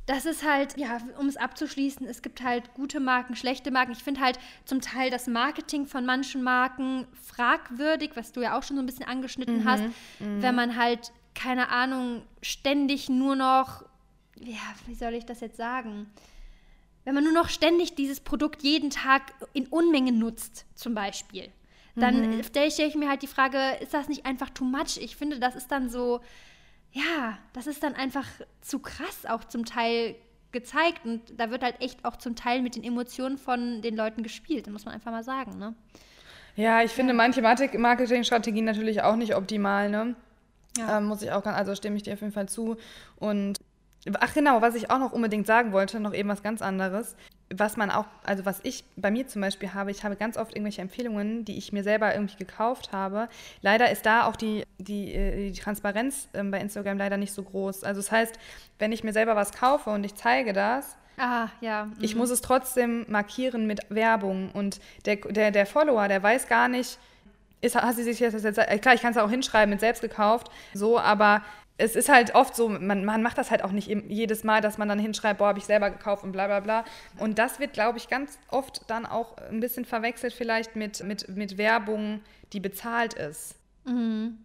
[0.07, 3.93] Das ist halt, ja, um es abzuschließen, es gibt halt gute Marken, schlechte Marken.
[3.93, 8.65] Ich finde halt zum Teil das Marketing von manchen Marken fragwürdig, was du ja auch
[8.65, 9.85] schon so ein bisschen angeschnitten mhm, hast,
[10.19, 10.43] mhm.
[10.43, 13.85] wenn man halt keine Ahnung, ständig nur noch,
[14.37, 16.11] ja, wie soll ich das jetzt sagen?
[17.11, 21.49] Wenn man nur noch ständig dieses Produkt jeden Tag in Unmengen nutzt, zum Beispiel,
[21.97, 22.45] dann mhm.
[22.45, 24.97] stelle ich mir halt die Frage, ist das nicht einfach too much?
[24.97, 26.21] Ich finde, das ist dann so,
[26.93, 28.29] ja, das ist dann einfach
[28.61, 30.15] zu krass auch zum Teil
[30.53, 34.23] gezeigt und da wird halt echt auch zum Teil mit den Emotionen von den Leuten
[34.23, 35.75] gespielt, muss man einfach mal sagen, ne?
[36.55, 37.17] Ja, ich finde ja.
[37.17, 40.15] manche Marketingstrategien natürlich auch nicht optimal, ne?
[40.79, 40.99] Ja.
[40.99, 42.77] Ähm, muss ich auch, also stimme ich dir auf jeden Fall zu.
[43.17, 43.59] Und
[44.21, 47.17] ach genau, was ich auch noch unbedingt sagen wollte, noch eben was ganz anderes.
[47.53, 50.55] Was man auch, also was ich bei mir zum Beispiel habe, ich habe ganz oft
[50.55, 53.29] irgendwelche Empfehlungen, die ich mir selber irgendwie gekauft habe.
[53.61, 57.43] Leider ist da auch die, die, äh, die Transparenz ähm, bei Instagram leider nicht so
[57.43, 57.83] groß.
[57.83, 58.39] Also das heißt,
[58.79, 61.85] wenn ich mir selber was kaufe und ich zeige das, Ah, ja.
[61.85, 61.97] Mhm.
[62.01, 64.51] Ich muss es trotzdem markieren mit Werbung.
[64.53, 66.99] Und der, der, der Follower, der weiß gar nicht,
[67.61, 70.51] ist, hast du sich jetzt, jetzt klar, ich kann es auch hinschreiben mit selbst gekauft,
[70.73, 71.43] so, aber
[71.81, 74.77] es ist halt oft so, man, man macht das halt auch nicht jedes Mal, dass
[74.77, 76.85] man dann hinschreibt, boah, habe ich selber gekauft und bla bla bla.
[77.19, 81.29] Und das wird, glaube ich, ganz oft dann auch ein bisschen verwechselt vielleicht mit, mit,
[81.29, 82.21] mit Werbung,
[82.53, 83.55] die bezahlt ist.
[83.87, 84.39] Mhm.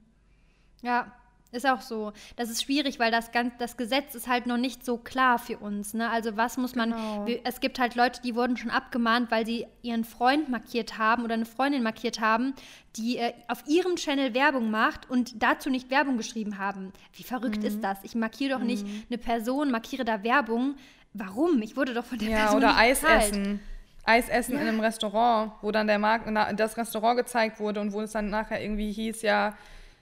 [0.81, 1.11] Ja,
[1.51, 2.11] ist auch so.
[2.35, 5.57] Das ist schwierig, weil das, ganz, das Gesetz ist halt noch nicht so klar für
[5.57, 5.93] uns.
[5.93, 6.09] Ne?
[6.09, 6.91] Also was muss man.
[6.91, 7.25] Genau.
[7.43, 11.35] Es gibt halt Leute, die wurden schon abgemahnt, weil sie ihren Freund markiert haben oder
[11.35, 12.53] eine Freundin markiert haben,
[12.95, 16.91] die äh, auf ihrem Channel Werbung macht und dazu nicht Werbung geschrieben haben.
[17.13, 17.65] Wie verrückt mhm.
[17.65, 17.97] ist das?
[18.03, 18.67] Ich markiere doch mhm.
[18.67, 20.75] nicht eine Person, markiere da Werbung.
[21.13, 21.61] Warum?
[21.61, 22.61] Ich wurde doch von der ja, Person.
[22.61, 23.61] Ja, oder Eis essen.
[24.03, 24.61] Eis essen ja.
[24.61, 26.27] in einem Restaurant, wo dann der Markt,
[26.59, 29.55] das Restaurant gezeigt wurde und wo es dann nachher irgendwie hieß, ja,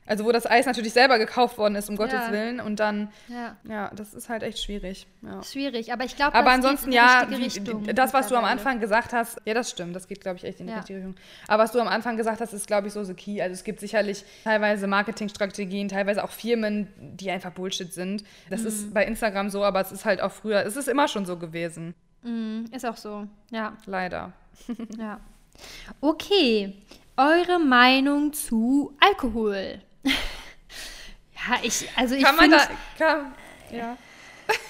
[0.05, 2.31] also wo das Eis natürlich selber gekauft worden ist, um Gottes ja.
[2.31, 2.59] Willen.
[2.59, 3.55] Und dann, ja.
[3.67, 5.07] ja, das ist halt echt schwierig.
[5.21, 5.41] Ja.
[5.43, 9.41] Schwierig, aber ich glaube, Aber ansonsten, ja, wie, das, was du am Anfang gesagt hast,
[9.45, 11.15] ja, das stimmt, das geht, glaube ich, echt in die richtige Richtung.
[11.47, 13.41] Aber was du am Anfang gesagt hast, ist, glaube ich, so the key.
[13.41, 18.23] Also es gibt sicherlich teilweise Marketingstrategien, teilweise auch Firmen, die einfach Bullshit sind.
[18.49, 18.67] Das mhm.
[18.67, 21.37] ist bei Instagram so, aber es ist halt auch früher, es ist immer schon so
[21.37, 21.93] gewesen.
[22.23, 23.77] Mhm, ist auch so, ja.
[23.85, 24.33] Leider.
[24.97, 25.19] ja.
[26.01, 26.73] Okay,
[27.17, 29.81] eure Meinung zu Alkohol?
[31.49, 32.67] Ja, ich, also ich Kann man da,
[32.97, 33.33] kann,
[33.71, 33.97] ja.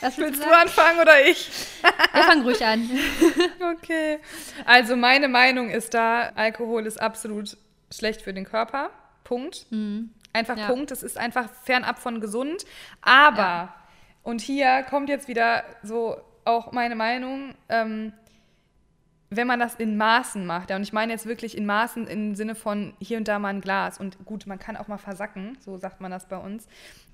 [0.01, 1.49] Was willst du, du anfangen oder ich?
[2.13, 2.89] Wir fangen ruhig an.
[3.77, 4.19] okay.
[4.65, 7.57] Also meine Meinung ist da, Alkohol ist absolut
[7.91, 8.91] schlecht für den Körper.
[9.23, 9.65] Punkt.
[9.69, 10.11] Mhm.
[10.31, 10.67] Einfach ja.
[10.67, 10.91] Punkt.
[10.91, 12.65] Es ist einfach fernab von gesund.
[13.01, 13.75] Aber, ja.
[14.23, 18.13] und hier kommt jetzt wieder so auch meine Meinung, ähm,
[19.35, 22.35] wenn man das in Maßen macht, ja, und ich meine jetzt wirklich in Maßen im
[22.35, 25.57] Sinne von hier und da mal ein Glas und gut, man kann auch mal versacken,
[25.59, 26.67] so sagt man das bei uns.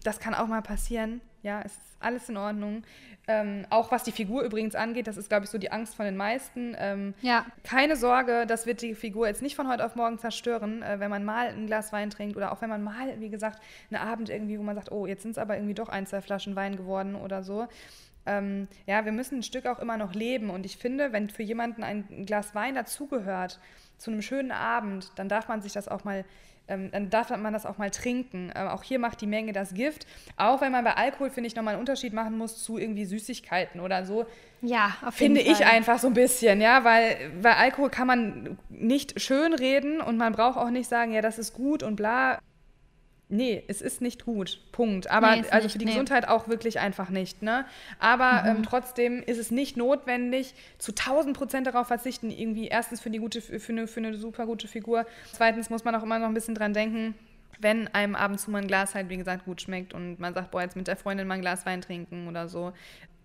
[0.03, 2.83] Das kann auch mal passieren, ja, es ist alles in Ordnung.
[3.27, 6.05] Ähm, auch was die Figur übrigens angeht, das ist, glaube ich, so die Angst von
[6.05, 6.75] den meisten.
[6.79, 7.45] Ähm, ja.
[7.63, 11.09] Keine Sorge, das wird die Figur jetzt nicht von heute auf morgen zerstören, äh, wenn
[11.09, 13.61] man mal ein Glas Wein trinkt oder auch wenn man mal, wie gesagt,
[13.91, 16.21] einen Abend irgendwie, wo man sagt, oh, jetzt sind es aber irgendwie doch ein, zwei
[16.21, 17.67] Flaschen Wein geworden oder so
[18.29, 20.49] ähm, ja, wir müssen ein Stück auch immer noch leben.
[20.49, 23.59] Und ich finde, wenn für jemanden ein Glas Wein dazugehört,
[23.97, 26.23] zu einem schönen Abend, dann darf man sich das auch mal
[26.69, 28.51] ähm, dann darf man das auch mal trinken.
[28.55, 30.05] Ähm, auch hier macht die Menge das Gift.
[30.37, 33.81] Auch wenn man bei Alkohol, finde ich, nochmal einen Unterschied machen muss zu irgendwie Süßigkeiten
[33.81, 34.25] oder so.
[34.61, 35.61] Ja, auf jeden Finde Fall.
[35.61, 40.17] ich einfach so ein bisschen, ja, weil bei Alkohol kann man nicht schön reden und
[40.17, 42.39] man braucht auch nicht sagen, ja, das ist gut und bla.
[43.31, 44.59] Nee, es ist nicht gut.
[44.71, 45.11] Punkt.
[45.11, 45.91] Aber nee, also nicht, für die nee.
[45.91, 47.43] Gesundheit auch wirklich einfach nicht.
[47.43, 47.65] Ne?
[47.99, 48.57] Aber mhm.
[48.57, 53.19] ähm, trotzdem ist es nicht notwendig, zu 1000 Prozent darauf verzichten, irgendwie erstens für, die
[53.19, 55.05] gute, für, eine, für eine super gute Figur.
[55.31, 57.13] Zweitens muss man auch immer noch ein bisschen dran denken,
[57.59, 60.33] wenn einem ab und zu mal ein Glas halt, wie gesagt, gut schmeckt und man
[60.33, 62.73] sagt, boah, jetzt mit der Freundin mal ein Glas Wein trinken oder so,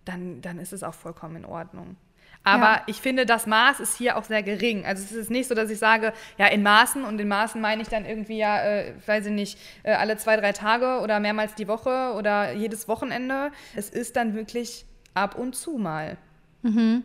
[0.05, 1.97] dann, dann ist es auch vollkommen in Ordnung.
[2.45, 2.83] Aber ja.
[2.87, 4.85] ich finde, das Maß ist hier auch sehr gering.
[4.85, 7.83] Also es ist nicht so, dass ich sage, ja, in Maßen und in Maßen meine
[7.83, 11.55] ich dann irgendwie ja, äh, weiß ich nicht, äh, alle zwei, drei Tage oder mehrmals
[11.55, 13.51] die Woche oder jedes Wochenende.
[13.75, 14.85] Es ist dann wirklich
[15.15, 16.19] ab und zu mal.
[16.65, 17.05] Mhm.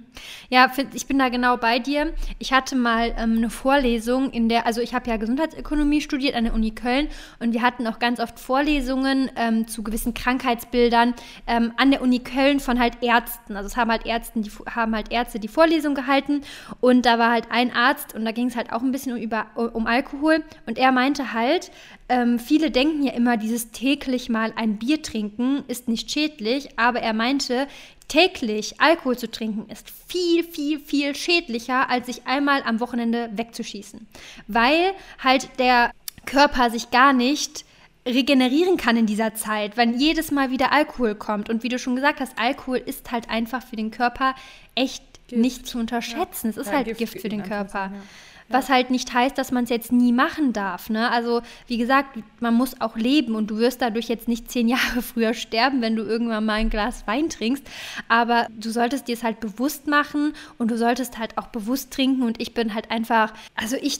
[0.49, 2.13] Ja, ich bin da genau bei dir.
[2.39, 6.45] Ich hatte mal ähm, eine Vorlesung, in der, also ich habe ja Gesundheitsökonomie studiert an
[6.45, 11.13] der Uni Köln und wir hatten auch ganz oft Vorlesungen ähm, zu gewissen Krankheitsbildern
[11.45, 13.57] ähm, an der Uni Köln von halt Ärzten.
[13.57, 16.41] Also es haben halt Ärzte, die haben halt Ärzte die Vorlesung gehalten
[16.79, 19.19] und da war halt ein Arzt und da ging es halt auch ein bisschen um,
[19.19, 21.69] über, um Alkohol und er meinte halt,
[22.09, 26.99] ähm, viele denken ja immer, dieses täglich mal ein Bier trinken ist nicht schädlich, aber
[26.99, 27.67] er meinte,
[28.07, 34.07] täglich Alkohol zu trinken ist viel, viel, viel schädlicher, als sich einmal am Wochenende wegzuschießen.
[34.47, 34.93] Weil
[35.23, 35.91] halt der
[36.25, 37.63] Körper sich gar nicht
[38.07, 41.49] regenerieren kann in dieser Zeit, wenn jedes Mal wieder Alkohol kommt.
[41.49, 44.33] Und wie du schon gesagt hast, Alkohol ist halt einfach für den Körper
[44.73, 45.41] echt Gift.
[45.41, 46.47] nicht zu unterschätzen.
[46.47, 46.51] Ja.
[46.51, 47.91] Es ist ja, halt Gift, Gift für den Körper.
[47.93, 48.01] Ja.
[48.49, 50.89] Was halt nicht heißt, dass man es jetzt nie machen darf.
[50.89, 51.09] Ne?
[51.11, 55.01] Also, wie gesagt, man muss auch leben und du wirst dadurch jetzt nicht zehn Jahre
[55.01, 57.63] früher sterben, wenn du irgendwann mal ein Glas Wein trinkst.
[58.07, 62.23] Aber du solltest dir es halt bewusst machen und du solltest halt auch bewusst trinken.
[62.23, 63.99] Und ich bin halt einfach, also ich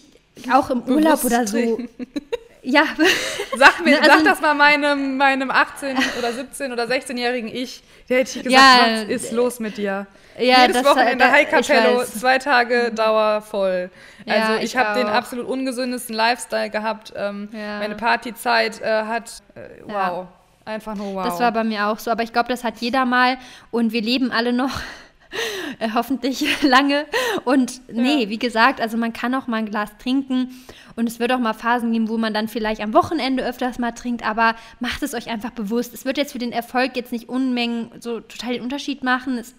[0.51, 1.79] auch im Urlaub oder so.
[2.61, 2.83] Ja.
[3.57, 7.83] Sag mir, also, sag das mal meinem, meinem 18 oder 17 oder 16-jährigen Ich.
[8.09, 10.07] Der hätte ich gesagt, ja, was ist los mit dir?
[10.37, 13.89] Ja, Jedes Wochenende da, High Capello, zwei Tage Dauer voll.
[14.25, 17.13] Also ja, ich, ich habe den absolut ungesündesten Lifestyle gehabt.
[17.15, 17.79] Ähm, ja.
[17.79, 20.27] Meine Partyzeit äh, hat, äh, wow,
[20.65, 21.25] einfach nur wow.
[21.25, 23.37] Das war bei mir auch so, aber ich glaube, das hat jeder mal
[23.71, 24.79] und wir leben alle noch.
[25.79, 27.05] Äh, hoffentlich lange.
[27.45, 28.29] Und nee, ja.
[28.29, 30.49] wie gesagt, also man kann auch mal ein Glas trinken
[30.95, 33.91] und es wird auch mal Phasen geben, wo man dann vielleicht am Wochenende öfters mal
[33.91, 35.93] trinkt, aber macht es euch einfach bewusst.
[35.93, 39.37] Es wird jetzt für den Erfolg jetzt nicht Unmengen so total den Unterschied machen.
[39.37, 39.55] Es,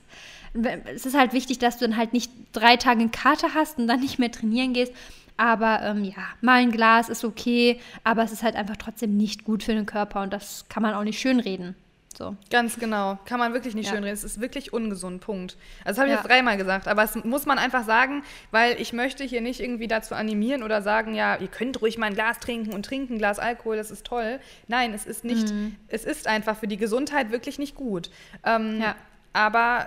[0.95, 3.87] es ist halt wichtig, dass du dann halt nicht drei Tage eine Karte hast und
[3.87, 4.93] dann nicht mehr trainieren gehst.
[5.39, 9.45] Aber ähm, ja, mal ein Glas ist okay, aber es ist halt einfach trotzdem nicht
[9.45, 11.77] gut für den Körper und das kann man auch nicht schönreden.
[12.17, 12.37] So.
[12.51, 13.19] Ganz genau.
[13.25, 13.93] Kann man wirklich nicht ja.
[13.93, 14.13] schönreden.
[14.13, 15.21] Es ist wirklich ungesund.
[15.21, 15.57] Punkt.
[15.85, 16.21] Also das habe ich ja.
[16.21, 19.87] jetzt dreimal gesagt, aber es muss man einfach sagen, weil ich möchte hier nicht irgendwie
[19.87, 23.19] dazu animieren oder sagen, ja, ihr könnt ruhig mal ein Glas trinken und trinken ein
[23.19, 24.41] Glas Alkohol, das ist toll.
[24.67, 25.77] Nein, es ist nicht, mhm.
[25.89, 28.11] es ist einfach für die Gesundheit wirklich nicht gut.
[28.45, 28.97] Ähm, ja.
[29.33, 29.87] Aber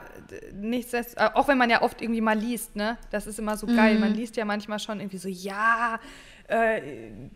[0.54, 2.98] nichtsdestotrotz, äh, auch wenn man ja oft irgendwie mal liest, ne?
[3.12, 3.76] Das ist immer so mhm.
[3.76, 4.00] geil.
[4.00, 6.00] Man liest ja manchmal schon irgendwie so, ja,
[6.48, 6.82] äh,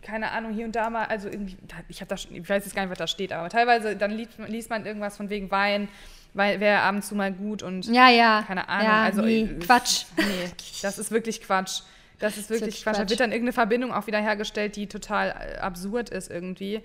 [0.02, 2.84] keine Ahnung, hier und da mal, also irgendwie, ich habe da, ich weiß jetzt gar
[2.84, 5.88] nicht, was da steht, aber teilweise dann liest, liest man irgendwas von wegen Wein,
[6.34, 8.44] weil wäre ab und zu mal gut und ja, ja.
[8.46, 8.88] keine Ahnung.
[8.88, 10.06] Ja, also nee, äh, Quatsch.
[10.18, 10.52] Nee,
[10.82, 11.82] das ist wirklich Quatsch.
[12.20, 12.96] Das ist wirklich das Quatsch.
[12.96, 13.06] Quatsch.
[13.06, 16.82] Da wird dann irgendeine Verbindung auch wieder hergestellt, die total äh, absurd ist irgendwie.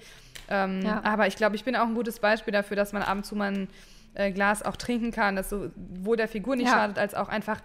[0.49, 1.03] Ähm, ja.
[1.05, 3.35] Aber ich glaube, ich bin auch ein gutes Beispiel dafür, dass man ab und zu
[3.35, 3.68] mal ein
[4.14, 6.75] äh, Glas auch trinken kann, das sowohl der Figur nicht ja.
[6.75, 7.61] schadet, als auch einfach,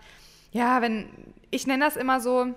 [0.51, 1.09] ja, wenn,
[1.51, 2.53] ich nenne das immer so,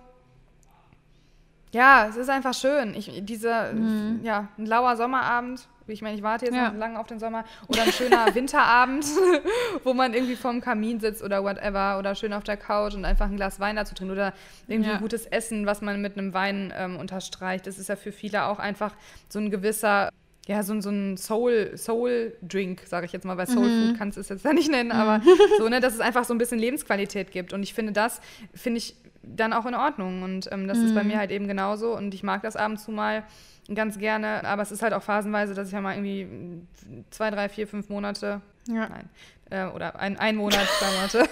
[1.73, 2.95] ja, es ist einfach schön.
[2.95, 4.21] Ich, diese, mhm.
[4.23, 6.71] ja, ein lauer Sommerabend, ich meine, ich warte jetzt ja.
[6.71, 9.05] noch lange auf den Sommer, oder ein schöner Winterabend,
[9.85, 13.27] wo man irgendwie vorm Kamin sitzt oder whatever, oder schön auf der Couch und einfach
[13.27, 14.33] ein Glas Wein dazu trinkt oder
[14.69, 14.99] irgendwie ja.
[14.99, 17.67] gutes Essen, was man mit einem Wein ähm, unterstreicht.
[17.67, 18.95] Das ist ja für viele auch einfach
[19.29, 20.11] so ein gewisser
[20.47, 23.89] ja, so, so ein Soul, Soul-Drink, sage ich jetzt mal, weil Soul mhm.
[23.89, 24.97] Food kannst du es jetzt da nicht nennen, mhm.
[24.97, 25.23] aber
[25.59, 27.53] so, ne, dass es einfach so ein bisschen Lebensqualität gibt.
[27.53, 28.21] Und ich finde, das
[28.53, 30.23] finde ich dann auch in Ordnung.
[30.23, 30.87] Und ähm, das mhm.
[30.87, 31.21] ist bei mir mhm.
[31.21, 31.97] halt eben genauso.
[31.97, 33.25] Und ich mag das ab und zu mal
[33.75, 36.27] ganz gerne, aber es ist halt auch phasenweise, dass ich ja mal irgendwie
[37.11, 38.89] zwei, drei, vier, fünf Monate, ja.
[38.89, 39.09] nein,
[39.51, 41.29] äh, oder ein, ein Monat, zwei Monate,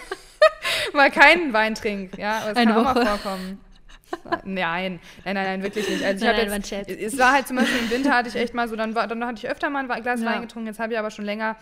[0.92, 2.20] mal keinen Wein trinke.
[2.20, 2.90] Ja, aber es Eine kann Woche.
[2.90, 3.60] auch mal vorkommen.
[4.44, 6.02] Nein, nein, nein, nein, wirklich nicht.
[6.02, 8.54] Also ich nein, nein, jetzt, es war halt zum Beispiel im Winter hatte ich echt
[8.54, 10.26] mal so, dann, war, dann hatte ich öfter mal ein Glas ja.
[10.26, 11.56] Wein getrunken, jetzt habe ich aber schon länger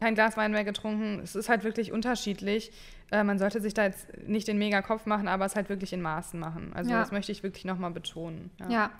[0.00, 1.20] kein Glas Wein mehr getrunken.
[1.22, 2.72] Es ist halt wirklich unterschiedlich.
[3.10, 5.92] Äh, man sollte sich da jetzt nicht den mega Kopf machen, aber es halt wirklich
[5.92, 6.72] in Maßen machen.
[6.74, 6.98] Also ja.
[6.98, 8.50] das möchte ich wirklich nochmal betonen.
[8.58, 8.90] Ja, ja.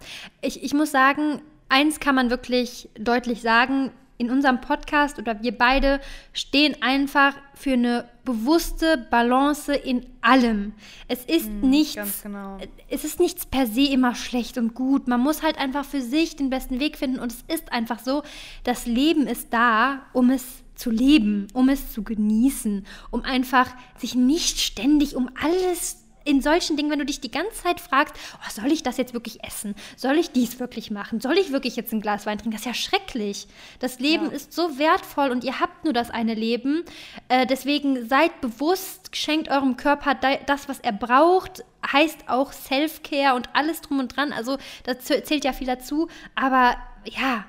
[0.41, 5.53] Ich, ich muss sagen, eins kann man wirklich deutlich sagen, in unserem Podcast oder wir
[5.57, 6.01] beide
[6.33, 10.73] stehen einfach für eine bewusste Balance in allem.
[11.07, 12.59] Es ist mm, nichts, genau.
[12.89, 15.07] es ist nichts per se immer schlecht und gut.
[15.07, 18.23] Man muss halt einfach für sich den besten Weg finden und es ist einfach so,
[18.65, 23.69] das Leben ist da, um es zu leben, um es zu genießen, um einfach
[23.99, 25.97] sich nicht ständig um alles
[26.27, 29.15] in solchen Dingen, wenn du dich die ganze Zeit fragst, oh, soll ich das jetzt
[29.15, 29.75] wirklich essen?
[29.97, 31.21] Soll ich dies wirklich machen?
[31.21, 32.51] Soll ich wirklich jetzt ein Glas Wein trinken?
[32.51, 33.47] Das ist ja schrecklich.
[33.79, 34.33] Das Leben ja.
[34.33, 36.85] ist so wertvoll und ihr habt nur das eine Leben.
[37.29, 41.65] Äh, deswegen seid bewusst, schenkt eurem Körper das, was er braucht.
[41.93, 44.33] Heißt auch Self-Care und alles drum und dran.
[44.33, 46.09] Also, das zählt ja viel dazu.
[46.35, 47.45] Aber ja,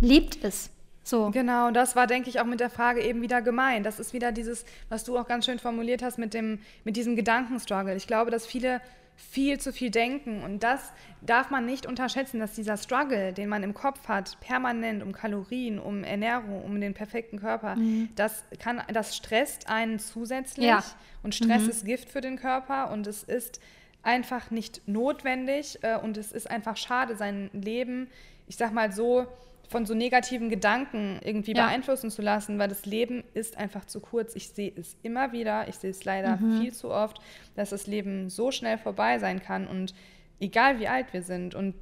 [0.00, 0.70] lebt es.
[1.04, 1.30] So.
[1.30, 3.82] Genau, das war, denke ich, auch mit der Frage eben wieder gemein.
[3.82, 7.14] Das ist wieder dieses, was du auch ganz schön formuliert hast mit, dem, mit diesem
[7.14, 7.94] Gedankenstruggle.
[7.94, 8.80] Ich glaube, dass viele
[9.16, 13.62] viel zu viel denken und das darf man nicht unterschätzen, dass dieser Struggle, den man
[13.62, 18.08] im Kopf hat, permanent um Kalorien, um Ernährung, um den perfekten Körper, mhm.
[18.16, 20.82] das kann, das stresst einen zusätzlich ja.
[21.22, 21.70] und Stress mhm.
[21.70, 23.60] ist Gift für den Körper und es ist
[24.02, 28.08] einfach nicht notwendig äh, und es ist einfach schade, sein Leben,
[28.48, 29.26] ich sag mal so,
[29.68, 31.66] von so negativen Gedanken irgendwie ja.
[31.66, 34.36] beeinflussen zu lassen, weil das Leben ist einfach zu kurz.
[34.36, 36.60] Ich sehe es immer wieder, ich sehe es leider mhm.
[36.60, 37.20] viel zu oft,
[37.54, 39.94] dass das Leben so schnell vorbei sein kann und
[40.40, 41.74] egal wie alt wir sind und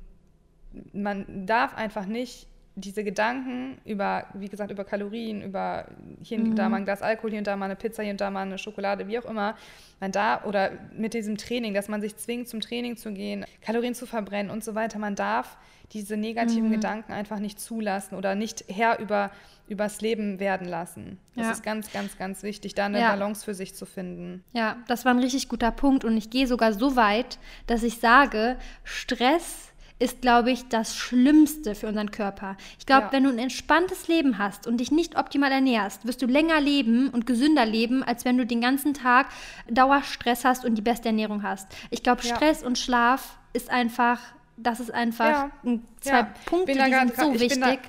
[0.93, 5.87] man darf einfach nicht diese Gedanken über, wie gesagt, über Kalorien, über
[6.23, 6.70] hier und da mhm.
[6.70, 8.59] mal ein Glas Alkohol, hier und da mal eine Pizza, hier und da mal eine
[8.59, 9.57] Schokolade, wie auch immer,
[10.01, 13.95] man da oder mit diesem Training, dass man sich zwingt, zum Training zu gehen, Kalorien
[13.95, 15.59] zu verbrennen und so weiter, man darf
[15.93, 16.73] diese negativen mhm.
[16.73, 19.31] Gedanken einfach nicht zulassen oder nicht Herr über
[19.68, 21.18] übers Leben werden lassen.
[21.35, 21.53] Das ja.
[21.53, 23.11] ist ganz, ganz, ganz wichtig, da eine ja.
[23.11, 24.45] Balance für sich zu finden.
[24.53, 27.99] Ja, das war ein richtig guter Punkt und ich gehe sogar so weit, dass ich
[27.99, 29.72] sage, Stress
[30.03, 32.57] ist, glaube ich, das Schlimmste für unseren Körper.
[32.78, 33.12] Ich glaube, ja.
[33.12, 37.09] wenn du ein entspanntes Leben hast und dich nicht optimal ernährst, wirst du länger leben
[37.09, 39.28] und gesünder leben, als wenn du den ganzen Tag
[39.70, 41.68] Dauerstress hast und die beste Ernährung hast.
[41.90, 44.18] Ich glaube, Stress und Schlaf ist einfach
[44.57, 45.78] das ist einfach ja.
[46.00, 46.34] zwei ja.
[46.44, 47.80] Punkte, die sind so wichtig.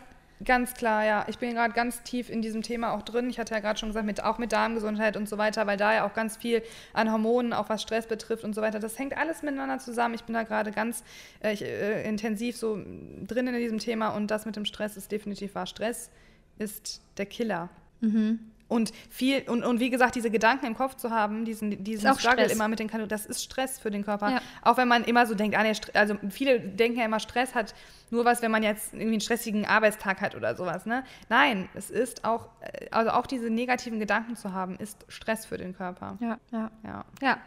[0.44, 1.26] Ganz klar, ja.
[1.30, 3.30] Ich bin gerade ganz tief in diesem Thema auch drin.
[3.30, 5.94] Ich hatte ja gerade schon gesagt, mit, auch mit Darmgesundheit und so weiter, weil da
[5.94, 6.64] ja auch ganz viel
[6.94, 10.16] an Hormonen, auch was Stress betrifft und so weiter, das hängt alles miteinander zusammen.
[10.16, 11.04] Ich bin da gerade ganz
[11.44, 12.80] äh, ich, äh, intensiv so
[13.28, 15.68] drin in diesem Thema und das mit dem Stress ist definitiv wahr.
[15.68, 16.10] Stress
[16.58, 17.70] ist der Killer.
[18.02, 18.39] Mhm.
[18.74, 22.46] Und viel, und, und wie gesagt, diese Gedanken im Kopf zu haben, diesen, diesen Struggle
[22.46, 22.52] Stress.
[22.52, 24.32] immer mit den Kalorien, das ist Stress für den Körper.
[24.32, 24.42] Ja.
[24.64, 27.76] Auch wenn man immer so denkt, ah, nee, also viele denken ja immer, Stress hat
[28.10, 30.86] nur was, wenn man jetzt irgendwie einen stressigen Arbeitstag hat oder sowas.
[30.86, 31.04] Ne?
[31.30, 35.58] Nein, es ist auch, äh, also auch diese negativen Gedanken zu haben, ist Stress für
[35.58, 36.18] den Körper.
[36.20, 36.72] Ja, ja.
[36.84, 37.06] Ja.
[37.22, 37.38] ja.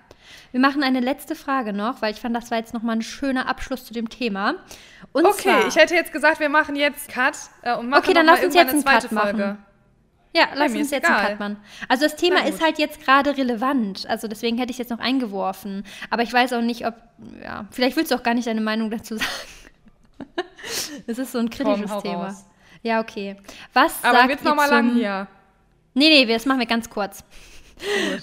[0.53, 3.49] Wir machen eine letzte Frage noch, weil ich fand, das war jetzt nochmal ein schöner
[3.49, 4.57] Abschluss zu dem Thema.
[5.13, 8.13] Und okay, zwar, ich hätte jetzt gesagt, wir machen jetzt Cut äh, und machen okay,
[8.13, 9.39] dann lass uns jetzt eine zweite Cut Folge.
[9.39, 9.67] Machen.
[10.37, 11.19] Ja, lass uns jetzt egal.
[11.19, 11.57] einen Cut machen.
[11.89, 14.07] Also das Thema ist halt jetzt gerade relevant.
[14.07, 15.83] Also deswegen hätte ich jetzt noch eingeworfen.
[16.11, 16.95] Aber ich weiß auch nicht, ob,
[17.43, 19.31] ja, vielleicht willst du auch gar nicht deine Meinung dazu sagen.
[21.07, 22.27] das ist so ein kritisches Komm, Thema.
[22.27, 22.45] Raus.
[22.83, 23.37] Ja, okay.
[23.73, 25.27] Was Aber sagt wird's ihr nochmal lang hier?
[25.95, 27.25] Nee, nee, das machen wir ganz kurz.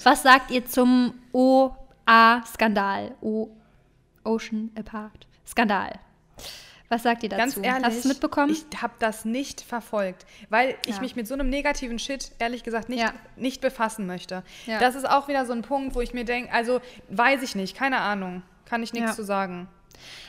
[0.04, 3.16] Was sagt ihr zum OA-Skandal?
[3.22, 3.50] O
[4.24, 5.26] Ocean Apart.
[5.48, 6.00] Skandal.
[6.90, 7.42] Was sagt ihr dazu?
[7.42, 8.52] Ganz ehrlich, Hast du es mitbekommen?
[8.52, 12.90] Ich habe das nicht verfolgt, weil ich mich mit so einem negativen Shit ehrlich gesagt
[12.90, 13.14] nicht, ja.
[13.36, 14.44] nicht befassen möchte.
[14.66, 14.80] Ja.
[14.80, 17.76] Das ist auch wieder so ein Punkt, wo ich mir denke, also weiß ich nicht,
[17.76, 19.68] keine Ahnung, kann ich nichts zu sagen.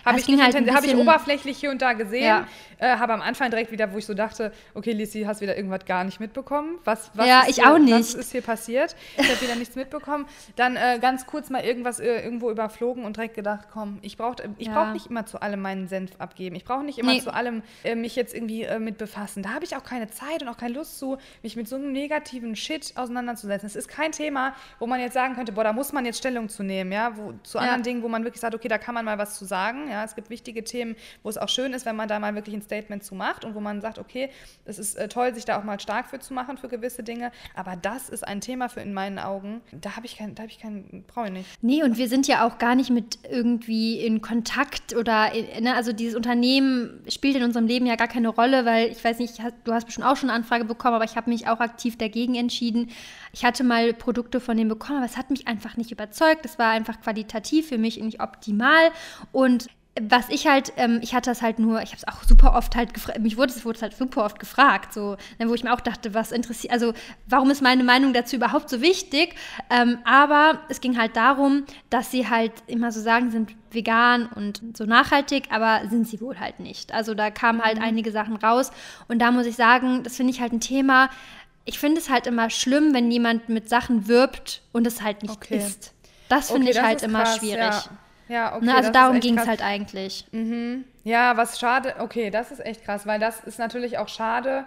[0.04, 2.24] Habe ich, halt hab ich oberflächlich hier und da gesehen.
[2.24, 2.46] Ja.
[2.78, 5.84] Äh, habe am Anfang direkt wieder, wo ich so dachte, okay, Lissy, hast wieder irgendwas
[5.86, 6.78] gar nicht mitbekommen.
[6.84, 7.92] Was, was ja, ich hier, auch nicht.
[7.92, 8.96] Was ist hier passiert?
[9.16, 10.26] Ich habe wieder nichts mitbekommen.
[10.56, 14.36] Dann äh, ganz kurz mal irgendwas äh, irgendwo überflogen und direkt gedacht, komm, ich brauche
[14.58, 14.74] ich ja.
[14.74, 16.56] brauch nicht immer zu allem meinen Senf abgeben.
[16.56, 17.20] Ich brauche nicht immer nee.
[17.20, 19.42] zu allem äh, mich jetzt irgendwie äh, mit befassen.
[19.42, 21.92] Da habe ich auch keine Zeit und auch keine Lust zu, mich mit so einem
[21.92, 23.66] negativen Shit auseinanderzusetzen.
[23.66, 26.48] Es ist kein Thema, wo man jetzt sagen könnte, boah, da muss man jetzt Stellung
[26.48, 29.04] zu nehmen, ja, wo, zu anderen Dingen, wo man wirklich sagt, okay, da kann man
[29.04, 29.53] mal was zu sagen.
[29.88, 32.55] Ja, es gibt wichtige Themen, wo es auch schön ist, wenn man da mal wirklich
[32.55, 34.30] ein Statement zu macht und wo man sagt, okay,
[34.64, 37.30] es ist äh, toll, sich da auch mal stark für zu machen für gewisse Dinge,
[37.55, 40.50] aber das ist ein Thema für in meinen Augen, da habe ich kein, da habe
[40.50, 41.48] ich keinen, brauche ich nicht.
[41.62, 45.74] Nee, und wir sind ja auch gar nicht mit irgendwie in Kontakt oder, in, ne,
[45.74, 49.38] also dieses Unternehmen spielt in unserem Leben ja gar keine Rolle, weil ich weiß nicht,
[49.64, 52.34] du hast bestimmt auch schon eine Anfrage bekommen, aber ich habe mich auch aktiv dagegen
[52.34, 52.90] entschieden.
[53.35, 56.47] Ich hatte mal Produkte von denen bekommen, aber es hat mich einfach nicht überzeugt.
[56.47, 58.91] Es war einfach qualitativ für mich nicht optimal
[59.32, 59.68] und
[60.01, 62.74] was ich halt, ähm, ich hatte das halt nur, ich habe es auch super oft
[62.74, 65.72] halt gefragt, mich wurde es wurde halt super oft gefragt, so, ne, wo ich mir
[65.72, 66.93] auch dachte, was interessiert, also
[67.28, 69.37] warum ist meine Meinung dazu überhaupt so wichtig?
[69.70, 74.62] Ähm, aber es ging halt darum, dass sie halt immer so sagen, sind vegan und
[74.76, 76.93] so nachhaltig, aber sind sie wohl halt nicht.
[76.93, 77.85] Also da kamen halt mhm.
[77.85, 78.72] einige Sachen raus
[79.07, 81.09] und da muss ich sagen, das finde ich halt ein Thema.
[81.64, 85.34] Ich finde es halt immer schlimm, wenn jemand mit Sachen wirbt und es halt nicht
[85.34, 85.58] okay.
[85.58, 85.94] ist.
[86.28, 87.58] Das finde okay, ich halt immer krass, schwierig.
[87.58, 87.84] Ja.
[88.28, 88.64] Ja, okay.
[88.64, 90.26] Ne, also darum ging es halt eigentlich.
[90.32, 90.84] Mhm.
[91.04, 94.64] Ja, was schade, okay, das ist echt krass, weil das ist natürlich auch schade.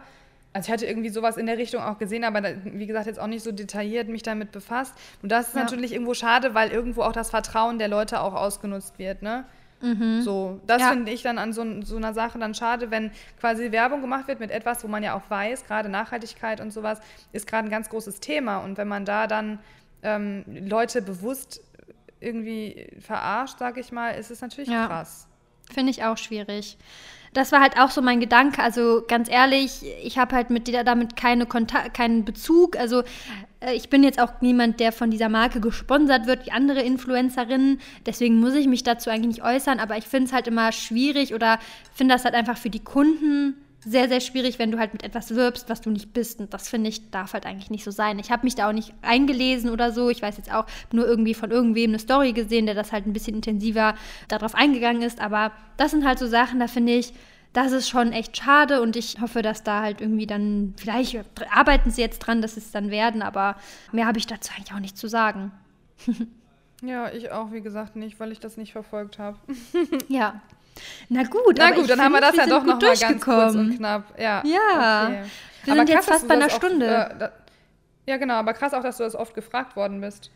[0.53, 3.19] Also ich hatte irgendwie sowas in der Richtung auch gesehen, aber da, wie gesagt, jetzt
[3.19, 4.93] auch nicht so detailliert mich damit befasst.
[5.21, 5.63] Und das ist ja.
[5.63, 9.45] natürlich irgendwo schade, weil irgendwo auch das Vertrauen der Leute auch ausgenutzt wird, ne?
[9.81, 10.21] Mhm.
[10.21, 10.89] So, das ja.
[10.89, 14.39] finde ich dann an so, so, einer Sache dann schade, wenn quasi Werbung gemacht wird
[14.39, 16.99] mit etwas, wo man ja auch weiß, gerade Nachhaltigkeit und sowas
[17.31, 18.57] ist gerade ein ganz großes Thema.
[18.59, 19.59] Und wenn man da dann
[20.03, 21.61] ähm, Leute bewusst
[22.19, 24.87] irgendwie verarscht, sag ich mal, ist es natürlich ja.
[24.87, 25.27] krass.
[25.71, 26.77] Finde ich auch schwierig.
[27.33, 28.63] Das war halt auch so mein Gedanke.
[28.63, 32.77] Also ganz ehrlich, ich habe halt mit damit keine Kontakt, keinen Bezug.
[32.77, 33.03] Also
[33.73, 37.79] ich bin jetzt auch niemand, der von dieser Marke gesponsert wird wie andere Influencerinnen.
[38.05, 39.79] Deswegen muss ich mich dazu eigentlich nicht äußern.
[39.79, 41.59] Aber ich finde es halt immer schwierig oder
[41.93, 45.33] finde das halt einfach für die Kunden sehr, sehr schwierig, wenn du halt mit etwas
[45.33, 46.39] wirbst, was du nicht bist.
[46.39, 48.19] Und das finde ich, darf halt eigentlich nicht so sein.
[48.19, 50.09] Ich habe mich da auch nicht eingelesen oder so.
[50.09, 53.13] Ich weiß jetzt auch nur irgendwie von irgendwem eine Story gesehen, der das halt ein
[53.13, 53.95] bisschen intensiver
[54.27, 55.21] darauf eingegangen ist.
[55.21, 57.13] Aber das sind halt so Sachen, da finde ich,
[57.53, 61.17] das ist schon echt schade und ich hoffe, dass da halt irgendwie dann, vielleicht
[61.51, 63.55] arbeiten sie jetzt dran, dass sie es dann werden, aber
[63.91, 65.51] mehr habe ich dazu eigentlich auch nicht zu sagen.
[66.81, 69.37] ja, ich auch, wie gesagt, nicht, weil ich das nicht verfolgt habe.
[70.07, 70.41] ja.
[71.09, 73.77] Na gut, Na gut, dann haben wir das ja doch noch mal ganz kurz und
[73.77, 74.13] knapp.
[74.19, 74.43] Ja.
[74.45, 75.07] ja.
[75.07, 75.23] Okay.
[75.63, 77.09] Wir aber sind krass, jetzt fast bei einer Stunde.
[77.11, 77.29] Oft, äh,
[78.05, 80.31] ja, genau, aber krass auch, dass du das oft gefragt worden bist.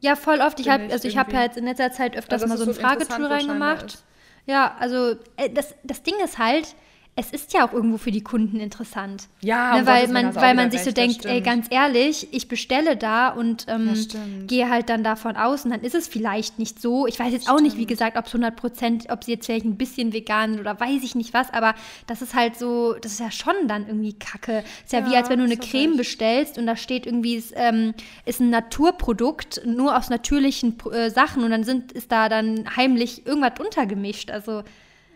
[0.00, 0.60] Ja, voll oft.
[0.60, 2.74] Ich habe also ich habe ja jetzt in letzter Zeit öfters also, mal so ein
[2.74, 4.04] Fragetool reingemacht.
[4.48, 6.74] Ja, also äh, das, das Ding ist halt,
[7.18, 9.24] es ist ja auch irgendwo für die Kunden interessant.
[9.40, 12.96] Ja, ne, weil man, weil man sich recht, so denkt, ey, ganz ehrlich, ich bestelle
[12.96, 17.08] da und ähm, gehe halt dann davon aus und dann ist es vielleicht nicht so.
[17.08, 19.64] Ich weiß jetzt auch nicht, wie gesagt, ob es 100 Prozent, ob sie jetzt vielleicht
[19.64, 21.74] ein bisschen vegan sind oder weiß ich nicht was, aber
[22.06, 24.62] das ist halt so, das ist ja schon dann irgendwie kacke.
[24.84, 25.98] Ist ja, ja wie, als wenn du eine Creme recht.
[25.98, 27.94] bestellst und da steht irgendwie, es ähm,
[28.26, 33.26] ist ein Naturprodukt, nur aus natürlichen äh, Sachen und dann sind, ist da dann heimlich
[33.26, 34.30] irgendwas untergemischt.
[34.30, 34.62] Also,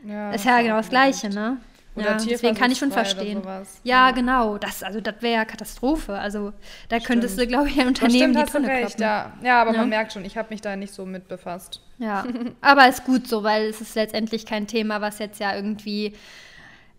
[0.04, 1.58] ja, ist ja genau das Gleiche, ne?
[1.94, 3.42] Oder ja, deswegen kann ich schon verstehen.
[3.44, 4.56] Ja, ja, genau.
[4.56, 6.18] Das, also das wäre ja Katastrophe.
[6.18, 6.52] Also
[6.88, 7.06] da stimmt.
[7.06, 9.32] könntest du, glaube ich, ein Unternehmen stimmt, die Tonne recht, ja.
[9.42, 9.78] ja, aber ja.
[9.78, 11.82] man merkt schon, ich habe mich da nicht so mit befasst.
[11.98, 12.24] Ja,
[12.62, 16.14] aber ist gut so, weil es ist letztendlich kein Thema, was jetzt ja irgendwie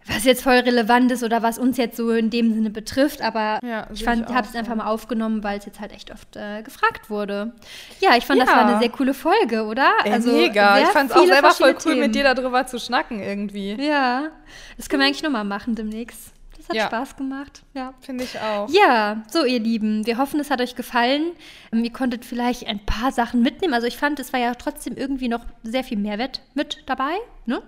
[0.07, 3.59] was jetzt voll relevant ist oder was uns jetzt so in dem Sinne betrifft, aber
[3.63, 6.61] ja, ich, ich habe es einfach mal aufgenommen, weil es jetzt halt echt oft äh,
[6.61, 7.53] gefragt wurde.
[7.99, 8.45] Ja, ich fand, ja.
[8.45, 9.91] das war eine sehr coole Folge, oder?
[10.03, 10.79] Ey, also mega.
[10.79, 11.99] Ich fand es auch selber voll cool, Themen.
[12.01, 13.75] mit dir darüber zu schnacken irgendwie.
[13.81, 14.29] Ja,
[14.77, 16.32] das können wir eigentlich nochmal machen demnächst.
[16.63, 16.87] Das hat ja.
[16.87, 17.63] Spaß gemacht.
[17.73, 17.93] Ja.
[17.99, 18.69] Finde ich auch.
[18.69, 21.33] Ja, so ihr Lieben, wir hoffen, es hat euch gefallen.
[21.73, 23.73] Ähm, ihr konntet vielleicht ein paar Sachen mitnehmen.
[23.73, 27.15] Also ich fand, es war ja trotzdem irgendwie noch sehr viel Mehrwert mit dabei.
[27.45, 27.61] Ne?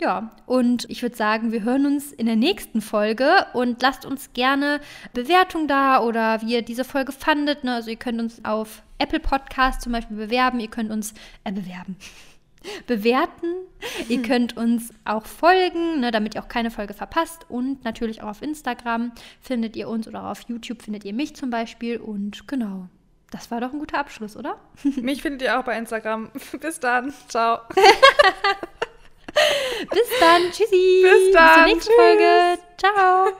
[0.00, 4.32] Ja, und ich würde sagen, wir hören uns in der nächsten Folge und lasst uns
[4.34, 4.80] gerne
[5.14, 7.64] Bewertung da oder wie ihr diese Folge fandet.
[7.64, 7.74] Ne?
[7.74, 10.60] Also ihr könnt uns auf Apple Podcast zum Beispiel bewerben.
[10.60, 11.12] Ihr könnt uns
[11.42, 11.96] äh, bewerben
[12.86, 13.54] bewerten.
[14.08, 17.46] Ihr könnt uns auch folgen, ne, damit ihr auch keine Folge verpasst.
[17.48, 21.50] Und natürlich auch auf Instagram findet ihr uns oder auf YouTube findet ihr mich zum
[21.50, 21.98] Beispiel.
[21.98, 22.88] Und genau,
[23.30, 24.58] das war doch ein guter Abschluss, oder?
[24.96, 26.30] Mich findet ihr auch bei Instagram.
[26.60, 27.12] Bis dann.
[27.28, 27.60] Ciao.
[29.90, 30.42] Bis dann.
[30.50, 31.02] Tschüssi.
[31.02, 31.44] Bis dann.
[31.44, 31.96] Bis zur nächsten Tschüss.
[31.96, 32.58] Folge.
[32.78, 33.38] Ciao.